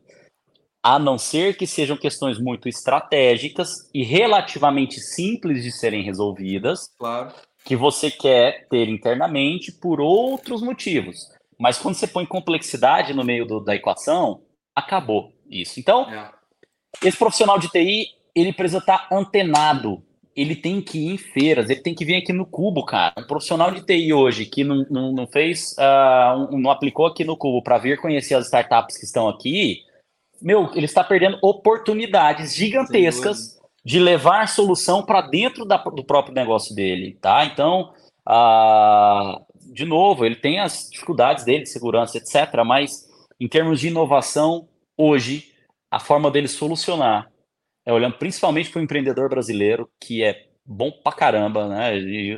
[0.82, 6.94] A não ser que sejam questões muito estratégicas e relativamente simples de serem resolvidas.
[6.98, 7.32] Claro.
[7.64, 11.16] Que você quer ter internamente por outros motivos.
[11.58, 14.42] Mas quando você põe complexidade no meio do, da equação,
[14.76, 15.80] acabou isso.
[15.80, 16.30] Então, é.
[17.02, 20.02] esse profissional de TI, ele precisa estar antenado
[20.36, 23.14] ele tem que ir em feiras, ele tem que vir aqui no Cubo, cara.
[23.18, 27.36] Um profissional de TI hoje que não, não, não fez, uh, não aplicou aqui no
[27.36, 29.82] Cubo para vir conhecer as startups que estão aqui,
[30.42, 36.74] meu, ele está perdendo oportunidades gigantescas de levar solução para dentro da, do próprio negócio
[36.74, 37.44] dele, tá?
[37.44, 37.92] Então,
[38.28, 39.40] uh,
[39.72, 42.62] de novo, ele tem as dificuldades dele, segurança, etc.
[42.64, 43.06] Mas
[43.40, 45.52] em termos de inovação, hoje,
[45.90, 47.30] a forma dele solucionar
[47.84, 51.98] é olhando principalmente para o empreendedor brasileiro, que é bom pra caramba, né?
[51.98, 52.36] E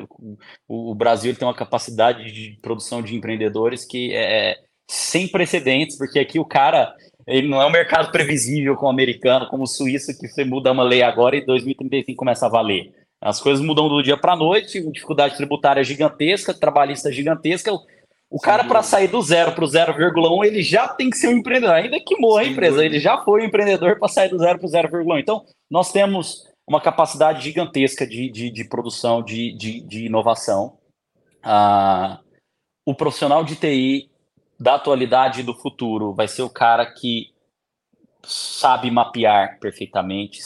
[0.68, 4.56] o, o Brasil tem uma capacidade de produção de empreendedores que é, é
[4.88, 6.94] sem precedentes, porque aqui o cara
[7.26, 10.70] ele não é um mercado previsível como o americano, como o suíço, que você muda
[10.70, 12.92] uma lei agora e 2035 começa a valer.
[13.20, 17.72] As coisas mudam do dia para a noite, dificuldade tributária gigantesca, trabalhista gigantesca,
[18.28, 21.38] o cara, para sair do zero para o 0,1, ele já tem que ser um
[21.38, 21.76] empreendedor.
[21.76, 24.66] Ainda que morra a empresa, ele já foi um empreendedor para sair do zero para
[24.66, 25.20] o 0,1.
[25.20, 30.76] Então, nós temos uma capacidade gigantesca de, de, de produção, de, de, de inovação.
[31.40, 32.18] Ah,
[32.84, 34.10] o profissional de TI
[34.58, 37.32] da atualidade e do futuro vai ser o cara que
[38.24, 40.40] sabe mapear perfeitamente,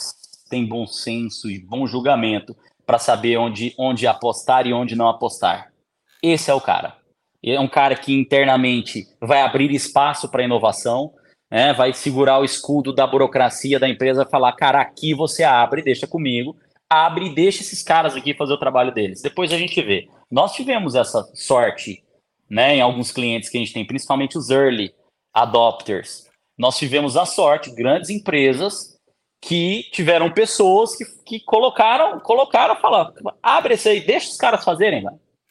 [0.49, 2.55] tem bom senso e bom julgamento
[2.85, 5.73] para saber onde, onde apostar e onde não apostar.
[6.21, 7.00] Esse é o cara
[7.43, 11.13] é um cara que internamente vai abrir espaço para inovação,
[11.49, 11.73] né?
[11.73, 16.55] vai segurar o escudo da burocracia da empresa, falar, cara, aqui você abre, deixa comigo,
[16.89, 19.21] abre e deixa esses caras aqui fazer o trabalho deles.
[19.21, 20.07] Depois a gente vê.
[20.29, 22.03] Nós tivemos essa sorte,
[22.49, 24.93] né, em alguns clientes que a gente tem, principalmente os early
[25.33, 26.29] adopters.
[26.57, 28.97] Nós tivemos a sorte, grandes empresas
[29.43, 33.11] que tiveram pessoas que, que colocaram, colocaram, falar,
[33.41, 35.03] abre esse aí, deixa os caras fazerem.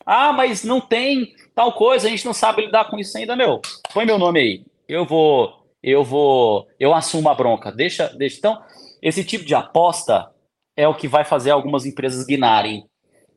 [0.07, 3.61] Ah, mas não tem tal coisa, a gente não sabe lidar com isso ainda, meu.
[3.93, 4.65] Põe meu nome aí.
[4.89, 5.53] Eu vou,
[5.83, 7.71] eu vou, eu assumo a bronca.
[7.71, 8.39] Deixa, deixa.
[8.39, 8.63] Então,
[9.03, 10.31] esse tipo de aposta
[10.75, 12.87] é o que vai fazer algumas empresas guinarem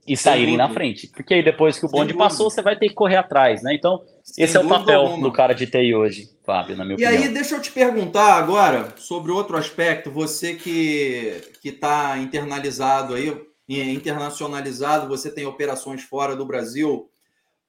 [0.07, 1.07] e saírem na frente.
[1.07, 3.74] Porque aí depois que o bonde passou, você vai ter que correr atrás, né?
[3.74, 5.28] Então, Sem esse é o papel alguma.
[5.28, 7.11] do cara de TI hoje, Fábio, na minha e opinião.
[7.11, 10.09] E aí, deixa eu te perguntar agora sobre outro aspecto.
[10.09, 17.09] Você que está internalizado aí, internacionalizado, você tem operações fora do Brasil.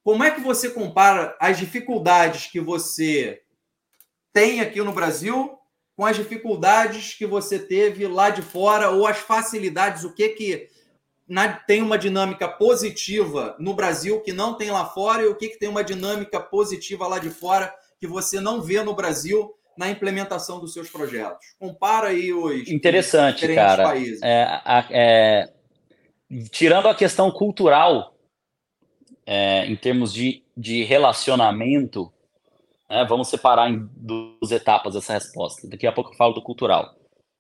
[0.05, 3.41] Como é que você compara as dificuldades que você
[4.35, 5.59] tem aqui no Brasil
[5.97, 10.05] com as dificuldades que você teve lá de fora ou as facilidades?
[10.05, 10.69] O que que
[11.27, 15.49] na, tem uma dinâmica positiva no Brasil que não tem lá fora e o que,
[15.49, 19.89] que tem uma dinâmica positiva lá de fora que você não vê no Brasil na
[19.89, 21.55] implementação dos seus projetos?
[21.59, 23.85] Compara aí os interessante, cara.
[23.85, 24.21] Países.
[24.23, 25.53] É, é,
[26.51, 28.14] tirando a questão cultural
[29.27, 32.13] é, em termos de, de relacionamento,
[32.89, 35.69] né, vamos separar em duas etapas essa resposta.
[35.69, 36.95] Daqui a pouco eu falo do cultural.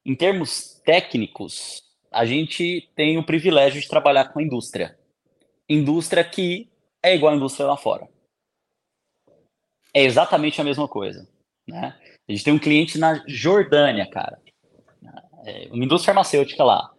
[0.04, 4.98] Em termos técnicos, a gente tem o privilégio de trabalhar com a indústria.
[5.68, 6.70] Indústria que
[7.02, 8.08] é igual à indústria lá fora.
[9.92, 11.28] É exatamente a mesma coisa.
[11.66, 11.94] Né?
[12.28, 14.40] A gente tem um cliente na Jordânia, cara.
[15.46, 16.93] É uma indústria farmacêutica lá.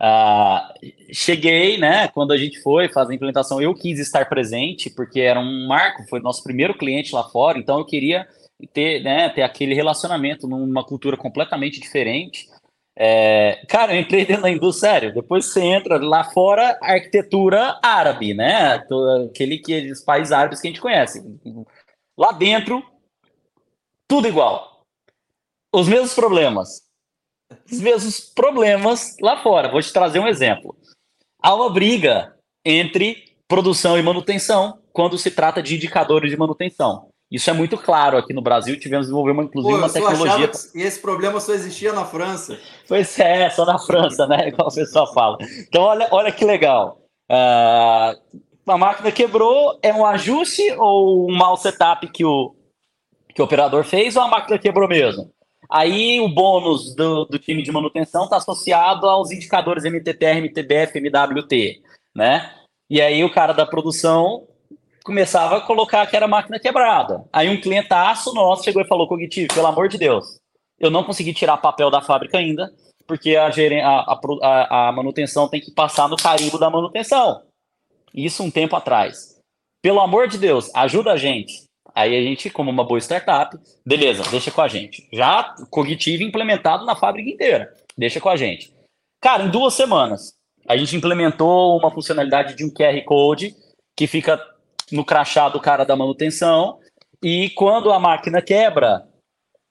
[0.00, 2.08] Uh, cheguei, né?
[2.08, 6.06] Quando a gente foi fazer a implementação, eu quis estar presente, porque era um marco,
[6.08, 8.26] foi nosso primeiro cliente lá fora, então eu queria
[8.72, 12.48] ter, né, ter aquele relacionamento numa cultura completamente diferente.
[12.96, 15.14] É, cara, eu entrei dentro da indústria, sério.
[15.14, 18.84] Depois você entra lá fora, arquitetura árabe, né?
[19.28, 21.22] Aquele que os países árabes que a gente conhece.
[22.16, 22.82] Lá dentro,
[24.06, 24.84] tudo igual.
[25.72, 26.82] Os mesmos problemas,
[27.70, 29.70] os mesmos problemas lá fora.
[29.70, 30.76] Vou te trazer um exemplo.
[31.40, 32.34] Há uma briga
[32.64, 37.08] entre produção e manutenção quando se trata de indicadores de manutenção.
[37.30, 38.78] Isso é muito claro aqui no Brasil.
[38.78, 40.50] Tivemos desenvolver uma, inclusive Pô, uma tecnologia.
[40.74, 42.58] E esse problema só existia na França.
[42.86, 44.48] Pois é, só na França, né?
[44.48, 45.38] Igual o pessoal fala.
[45.66, 47.00] Então, olha, olha que legal.
[47.30, 52.54] Uh, a máquina quebrou, é um ajuste ou um mau setup que o,
[53.34, 55.30] que o operador fez, ou a máquina quebrou mesmo?
[55.74, 61.82] Aí o bônus do, do time de manutenção está associado aos indicadores MTTR, MTBF, MWT.
[62.14, 62.54] né?
[62.88, 64.46] E aí o cara da produção
[65.02, 67.24] começava a colocar que era máquina quebrada.
[67.32, 70.38] Aí um clientaço nosso chegou e falou, Cognitivo, pelo amor de Deus,
[70.78, 72.72] eu não consegui tirar papel da fábrica ainda,
[73.04, 77.42] porque a, a, a, a manutenção tem que passar no carimbo da manutenção.
[78.14, 79.40] Isso um tempo atrás.
[79.82, 81.63] Pelo amor de Deus, ajuda a gente.
[81.94, 85.08] Aí a gente, como uma boa startup, beleza, deixa com a gente.
[85.12, 87.72] Já cognitivo implementado na fábrica inteira.
[87.96, 88.74] Deixa com a gente.
[89.20, 90.34] Cara, em duas semanas,
[90.68, 93.54] a gente implementou uma funcionalidade de um QR Code
[93.96, 94.40] que fica
[94.90, 96.78] no crachá do cara da manutenção.
[97.22, 99.06] E quando a máquina quebra,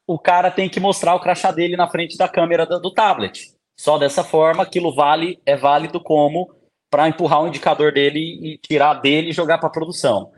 [0.07, 3.53] o cara tem que mostrar o crachá dele na frente da câmera do, tablet.
[3.79, 6.53] Só dessa forma, aquilo vale é válido como
[6.89, 10.31] para empurrar o indicador dele e tirar dele e jogar para produção.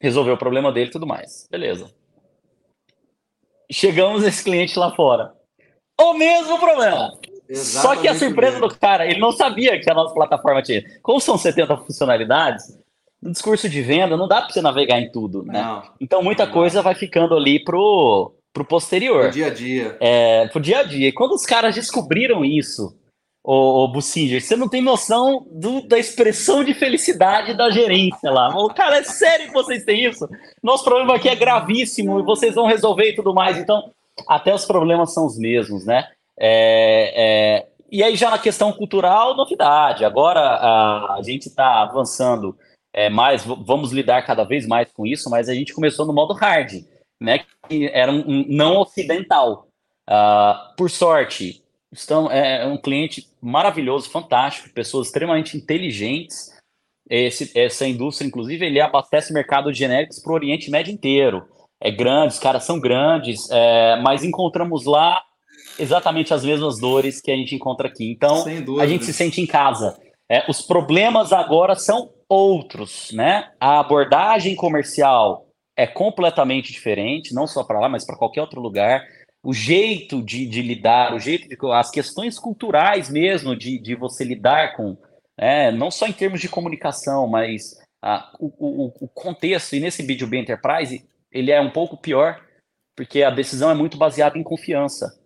[0.00, 1.46] Resolver o problema dele e tudo mais.
[1.50, 1.90] Beleza.
[3.70, 5.32] Chegamos esse cliente lá fora.
[6.00, 7.12] O mesmo problema.
[7.48, 10.82] Exatamente Só que a surpresa do cara, ele não sabia que a nossa plataforma tinha.
[11.02, 12.78] Como são 70 funcionalidades,
[13.20, 15.60] no discurso de venda não dá para você navegar em tudo, né?
[15.60, 16.52] Não, então muita não.
[16.52, 19.22] coisa vai ficando ali pro, pro posterior.
[19.24, 19.96] Pro dia a dia.
[20.00, 21.08] É, pro dia a dia.
[21.08, 22.96] E quando os caras descobriram isso,
[23.42, 28.48] o, o Bussinger, você não tem noção do, da expressão de felicidade da gerência lá.
[28.48, 30.28] O cara, é sério que vocês têm isso?
[30.62, 33.56] Nosso problema aqui é gravíssimo e vocês vão resolver e tudo mais.
[33.56, 33.90] Então,
[34.28, 36.06] até os problemas são os mesmos, né?
[36.38, 37.12] É,
[37.62, 40.04] é, e aí, já na questão cultural, novidade.
[40.04, 42.56] Agora a, a gente está avançando
[42.92, 46.34] é, mais, vamos lidar cada vez mais com isso, mas a gente começou no modo
[46.34, 46.84] hard,
[47.20, 47.40] né?
[47.68, 49.66] Que era um, um não ocidental.
[50.08, 51.59] Uh, por sorte,
[51.92, 56.50] estão, é, é um cliente maravilhoso, fantástico, pessoas extremamente inteligentes.
[57.08, 61.44] Esse, essa indústria, inclusive, ele abastece mercado de genéricos para o Oriente Médio inteiro.
[61.80, 65.22] É grande, os caras são grandes, é, mas encontramos lá
[65.78, 68.10] exatamente as mesmas dores que a gente encontra aqui.
[68.10, 68.44] Então,
[68.78, 69.98] a gente se sente em casa.
[70.28, 73.50] É, os problemas agora são outros, né?
[73.58, 79.02] A abordagem comercial é completamente diferente, não só para lá, mas para qualquer outro lugar.
[79.42, 81.56] O jeito de, de, lidar, o jeito de.
[81.72, 84.96] as questões culturais mesmo de, de você lidar com,
[85.36, 90.06] é, não só em termos de comunicação, mas a, o, o, o, contexto, e nesse
[90.06, 92.44] B2B Enterprise, ele é um pouco pior,
[92.94, 95.18] porque a decisão é muito baseada em confiança.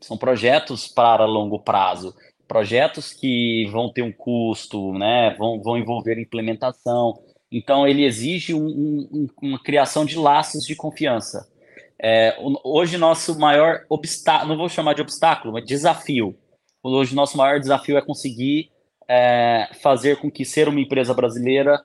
[0.00, 2.14] São projetos para longo prazo
[2.46, 7.22] projetos que vão ter um custo, né, vão, vão envolver implementação.
[7.50, 11.48] Então, ele exige um, um, uma criação de laços de confiança.
[12.06, 16.36] É, hoje, nosso maior obstáculo, não vou chamar de obstáculo, mas desafio.
[16.82, 18.70] Hoje, nosso maior desafio é conseguir
[19.08, 21.82] é, fazer com que ser uma empresa brasileira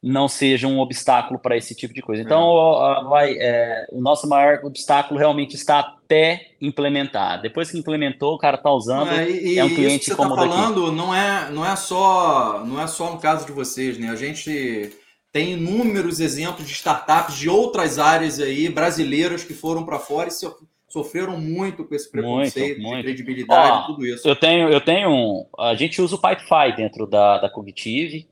[0.00, 2.22] não seja um obstáculo para esse tipo de coisa.
[2.22, 3.04] Então, é.
[3.08, 7.42] vai, é, o nosso maior obstáculo realmente está até implementar.
[7.42, 10.22] Depois que implementou, o cara está usando, é, e, é um cliente isso que você
[10.22, 14.10] está falando não é, não é só não é só no caso de vocês, né?
[14.10, 14.96] A gente
[15.32, 20.32] tem inúmeros exemplos de startups de outras áreas aí brasileiras que foram para fora e
[20.32, 20.46] se,
[20.88, 23.04] sofreram muito com esse preconceito, muito, muito.
[23.04, 24.26] credibilidade, Ó, tudo isso.
[24.26, 28.26] Eu tenho, eu tenho um, a gente usa o Pipefy dentro da, da Cognitive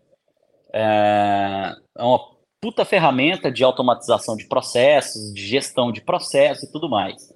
[0.73, 2.21] é, é uma
[2.61, 7.33] puta ferramenta de automatização de processos, de gestão de processos e tudo mais.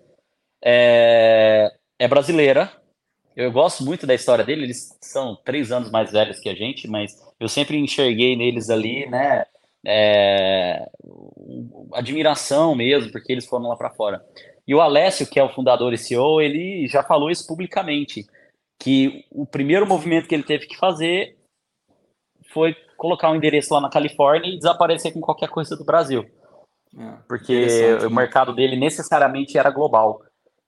[0.63, 2.71] É, é brasileira.
[3.41, 4.65] Eu gosto muito da história dele.
[4.65, 9.07] Eles são três anos mais velhos que a gente, mas eu sempre enxerguei neles ali,
[9.07, 9.47] né?
[9.87, 10.87] É,
[11.95, 14.23] admiração mesmo, porque eles foram lá para fora.
[14.69, 18.27] E o Alessio, que é o fundador e CEO, ele já falou isso publicamente,
[18.79, 21.39] que o primeiro movimento que ele teve que fazer
[22.53, 26.29] foi colocar um endereço lá na Califórnia e desaparecer com qualquer coisa do Brasil.
[26.95, 27.67] É, porque
[28.07, 30.21] o mercado dele necessariamente era global.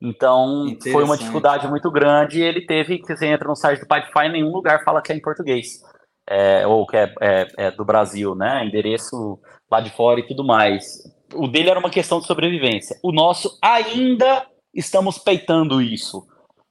[0.03, 3.87] Então, foi uma dificuldade muito grande e ele teve que você entra no site do
[3.87, 5.81] Pipefy em nenhum lugar fala que é em português.
[6.29, 8.65] É, ou que é, é, é, do Brasil, né?
[8.65, 9.39] Endereço
[9.71, 11.03] lá de fora e tudo mais.
[11.35, 12.99] O dele era uma questão de sobrevivência.
[13.03, 14.45] O nosso ainda
[14.75, 16.27] estamos peitando isso.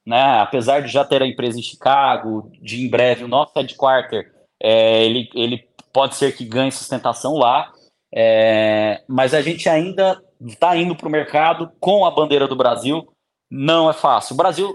[0.06, 0.40] Né?
[0.40, 4.30] Apesar de já ter a empresa em Chicago, de em breve o nosso headquarter
[4.62, 7.72] é, ele, ele pode ser que ganhe sustentação lá,
[8.14, 13.11] é, mas a gente ainda está indo para o mercado com a bandeira do Brasil.
[13.54, 14.32] Não é fácil.
[14.32, 14.74] O Brasil,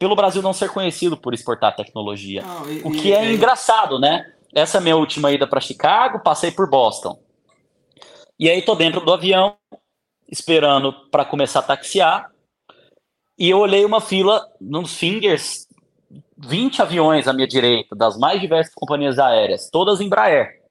[0.00, 4.00] pelo Brasil não ser conhecido por exportar tecnologia, não, e, o que é e, engraçado,
[4.00, 4.32] né?
[4.52, 7.20] Essa é minha última ida para Chicago, passei por Boston.
[8.36, 9.56] E aí tô dentro do avião,
[10.28, 12.32] esperando para começar a taxiar,
[13.38, 15.68] e eu olhei uma fila nos fingers
[16.36, 20.65] 20 aviões à minha direita, das mais diversas companhias aéreas, todas Embraer.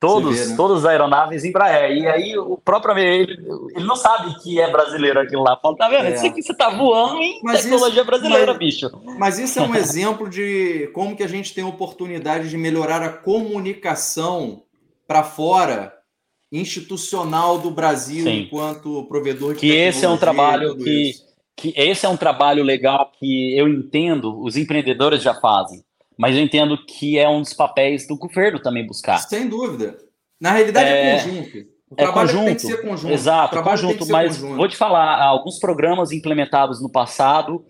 [0.00, 0.56] Todos, vê, né?
[0.56, 1.96] todas as aeronaves Embraer.
[1.96, 3.32] E aí o próprio ele,
[3.74, 5.58] ele não sabe que é brasileiro aquilo lá.
[5.60, 6.06] Fala, tá vendo?
[6.06, 6.14] É.
[6.14, 8.90] Isso aqui você tá voando em mas tecnologia isso, brasileira, mas, bicho.
[9.18, 13.08] Mas isso é um exemplo de como que a gente tem oportunidade de melhorar a
[13.08, 14.62] comunicação
[15.06, 15.92] para fora
[16.52, 18.42] institucional do Brasil Sim.
[18.42, 21.12] enquanto provedor de que esse é um trabalho que,
[21.54, 25.84] que esse é um trabalho legal que eu entendo os empreendedores já fazem
[26.18, 29.18] mas eu entendo que é um dos papéis do governo também buscar.
[29.18, 29.96] Sem dúvida.
[30.40, 31.78] Na realidade é, é conjunto.
[31.90, 32.44] O é conjunto.
[32.44, 33.12] tem que ser conjunto.
[33.12, 34.06] Exato, conjunto.
[34.08, 34.56] Mas conjunto.
[34.56, 37.64] vou te falar, alguns programas implementados no passado,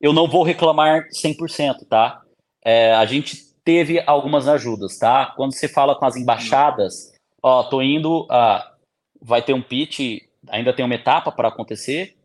[0.00, 2.22] eu não vou reclamar 100%, tá?
[2.62, 5.32] É, a gente teve algumas ajudas, tá?
[5.34, 8.74] Quando você fala com as embaixadas, ó, tô indo, ah,
[9.20, 12.16] vai ter um pitch, ainda tem uma etapa para acontecer,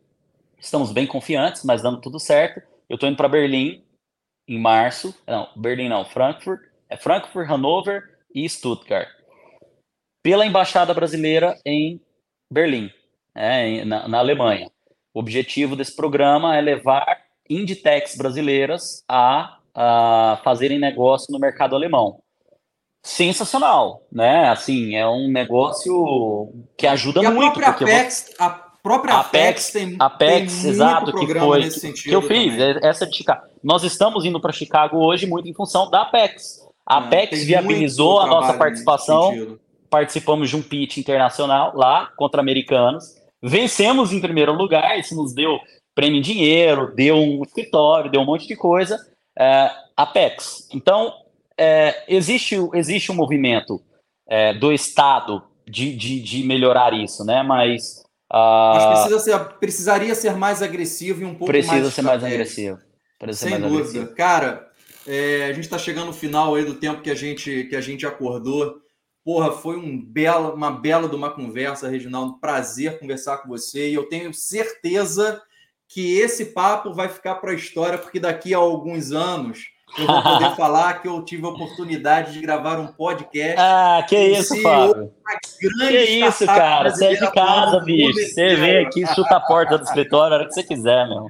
[0.60, 2.62] estamos bem confiantes, mas dando tudo certo.
[2.88, 3.82] Eu tô indo para Berlim,
[4.52, 5.16] em março.
[5.26, 6.60] Não, Berlim não, Frankfurt.
[6.90, 8.04] É Frankfurt, Hannover
[8.36, 9.08] e Stuttgart.
[10.22, 12.02] Pela Embaixada Brasileira em
[12.52, 12.92] Berlim,
[13.34, 14.70] é, na, na Alemanha.
[15.14, 22.22] O objetivo desse programa é levar Inditex brasileiras a, a fazerem negócio no mercado alemão.
[23.02, 24.50] Sensacional, né?
[24.50, 27.60] Assim, é um negócio que ajuda e muito.
[27.60, 32.58] A própria a própria Apex, Apex tem, Apex, tem exato, que foi que eu fiz,
[32.58, 32.78] também.
[32.84, 33.44] essa de Chicago.
[33.64, 36.62] Nós estamos indo para Chicago hoje muito em função da Apex.
[36.86, 39.58] A é, Apex viabilizou a nossa participação.
[39.90, 43.16] Participamos de um pitch internacional lá contra americanos.
[43.42, 45.60] Vencemos em primeiro lugar, isso nos deu
[45.94, 48.98] prêmio em dinheiro, deu um escritório, deu um monte de coisa.
[49.38, 50.68] É, Apex.
[50.74, 51.14] Então,
[51.58, 53.82] é, existe, existe um movimento
[54.28, 57.44] é, do Estado de, de, de melhorar isso, né?
[57.44, 58.01] Mas
[58.34, 61.84] ah, precisa ser, precisaria ser mais agressivo e um pouco precisa mais.
[61.84, 62.80] Precisa ser mais agressivo.
[63.20, 63.80] Precisa Sem dúvida.
[63.80, 64.16] Agressivo.
[64.16, 64.72] Cara,
[65.06, 67.82] é, a gente está chegando no final aí do tempo que a gente, que a
[67.82, 68.80] gente acordou.
[69.24, 72.40] Porra, foi um bela, uma bela de uma conversa, Reginaldo.
[72.40, 73.90] Prazer conversar com você.
[73.90, 75.42] E eu tenho certeza
[75.88, 79.66] que esse papo vai ficar para a história, porque daqui a alguns anos
[79.98, 83.56] eu vou poder falar que eu tive a oportunidade de gravar um podcast.
[83.58, 85.12] Ah, que isso, Fábio.
[85.60, 86.90] Que isso, cara.
[86.90, 88.14] Você é de casa, bicho.
[88.14, 91.28] Você vem aqui, chuta a porta do escritório a hora que você quiser, meu.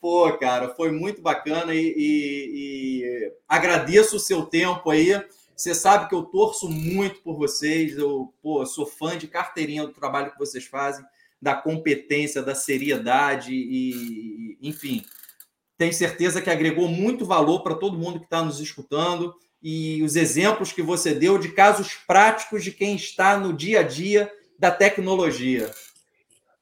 [0.00, 5.22] Pô, cara, foi muito bacana e, e, e agradeço o seu tempo aí.
[5.54, 7.98] Você sabe que eu torço muito por vocês.
[7.98, 11.04] Eu pô, sou fã de carteirinha do trabalho que vocês fazem,
[11.40, 15.04] da competência, da seriedade e, enfim
[15.80, 20.14] tenho certeza que agregou muito valor para todo mundo que está nos escutando e os
[20.14, 24.70] exemplos que você deu de casos práticos de quem está no dia a dia da
[24.70, 25.70] tecnologia.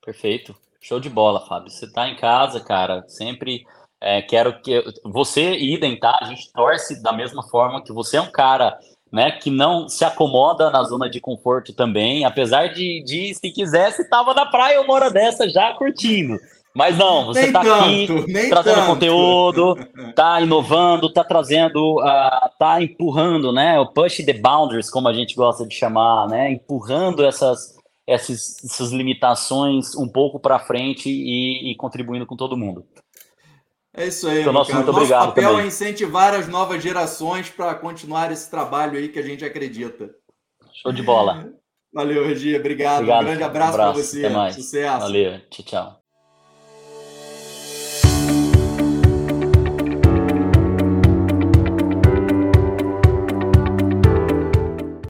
[0.04, 0.54] Perfeito.
[0.80, 1.68] Show de bola, Fábio.
[1.68, 3.02] Você está em casa, cara.
[3.08, 3.66] Sempre
[4.00, 6.16] é, quero que você idem, tá?
[6.22, 8.78] A gente torce da mesma forma que você é um cara
[9.10, 14.02] né, que não se acomoda na zona de conforto também, apesar de, de se quisesse,
[14.02, 16.38] estava na praia uma hora dessa já curtindo.
[16.74, 18.06] Mas não, você está aqui
[18.48, 18.86] trazendo tanto.
[18.86, 19.76] conteúdo,
[20.08, 23.80] está inovando, está trazendo, está uh, empurrando, né?
[23.80, 26.52] O push the boundaries, como a gente gosta de chamar, né?
[26.52, 27.74] Empurrando essas,
[28.06, 32.86] essas, essas limitações um pouco para frente e, e, contribuindo com todo mundo.
[33.92, 35.64] É isso aí, então, nosso, muito nosso obrigado papel também.
[35.64, 40.10] é incentivar as novas gerações para continuar esse trabalho aí que a gente acredita.
[40.72, 41.52] Show de bola.
[41.92, 42.54] Valeu, Regi.
[42.54, 42.98] Obrigado.
[42.98, 43.22] obrigado.
[43.22, 44.26] Um grande abraço, um abraço para você.
[44.26, 44.54] Até mais.
[44.54, 45.00] Sucesso.
[45.00, 45.40] Valeu.
[45.50, 46.07] Tchau, tchau.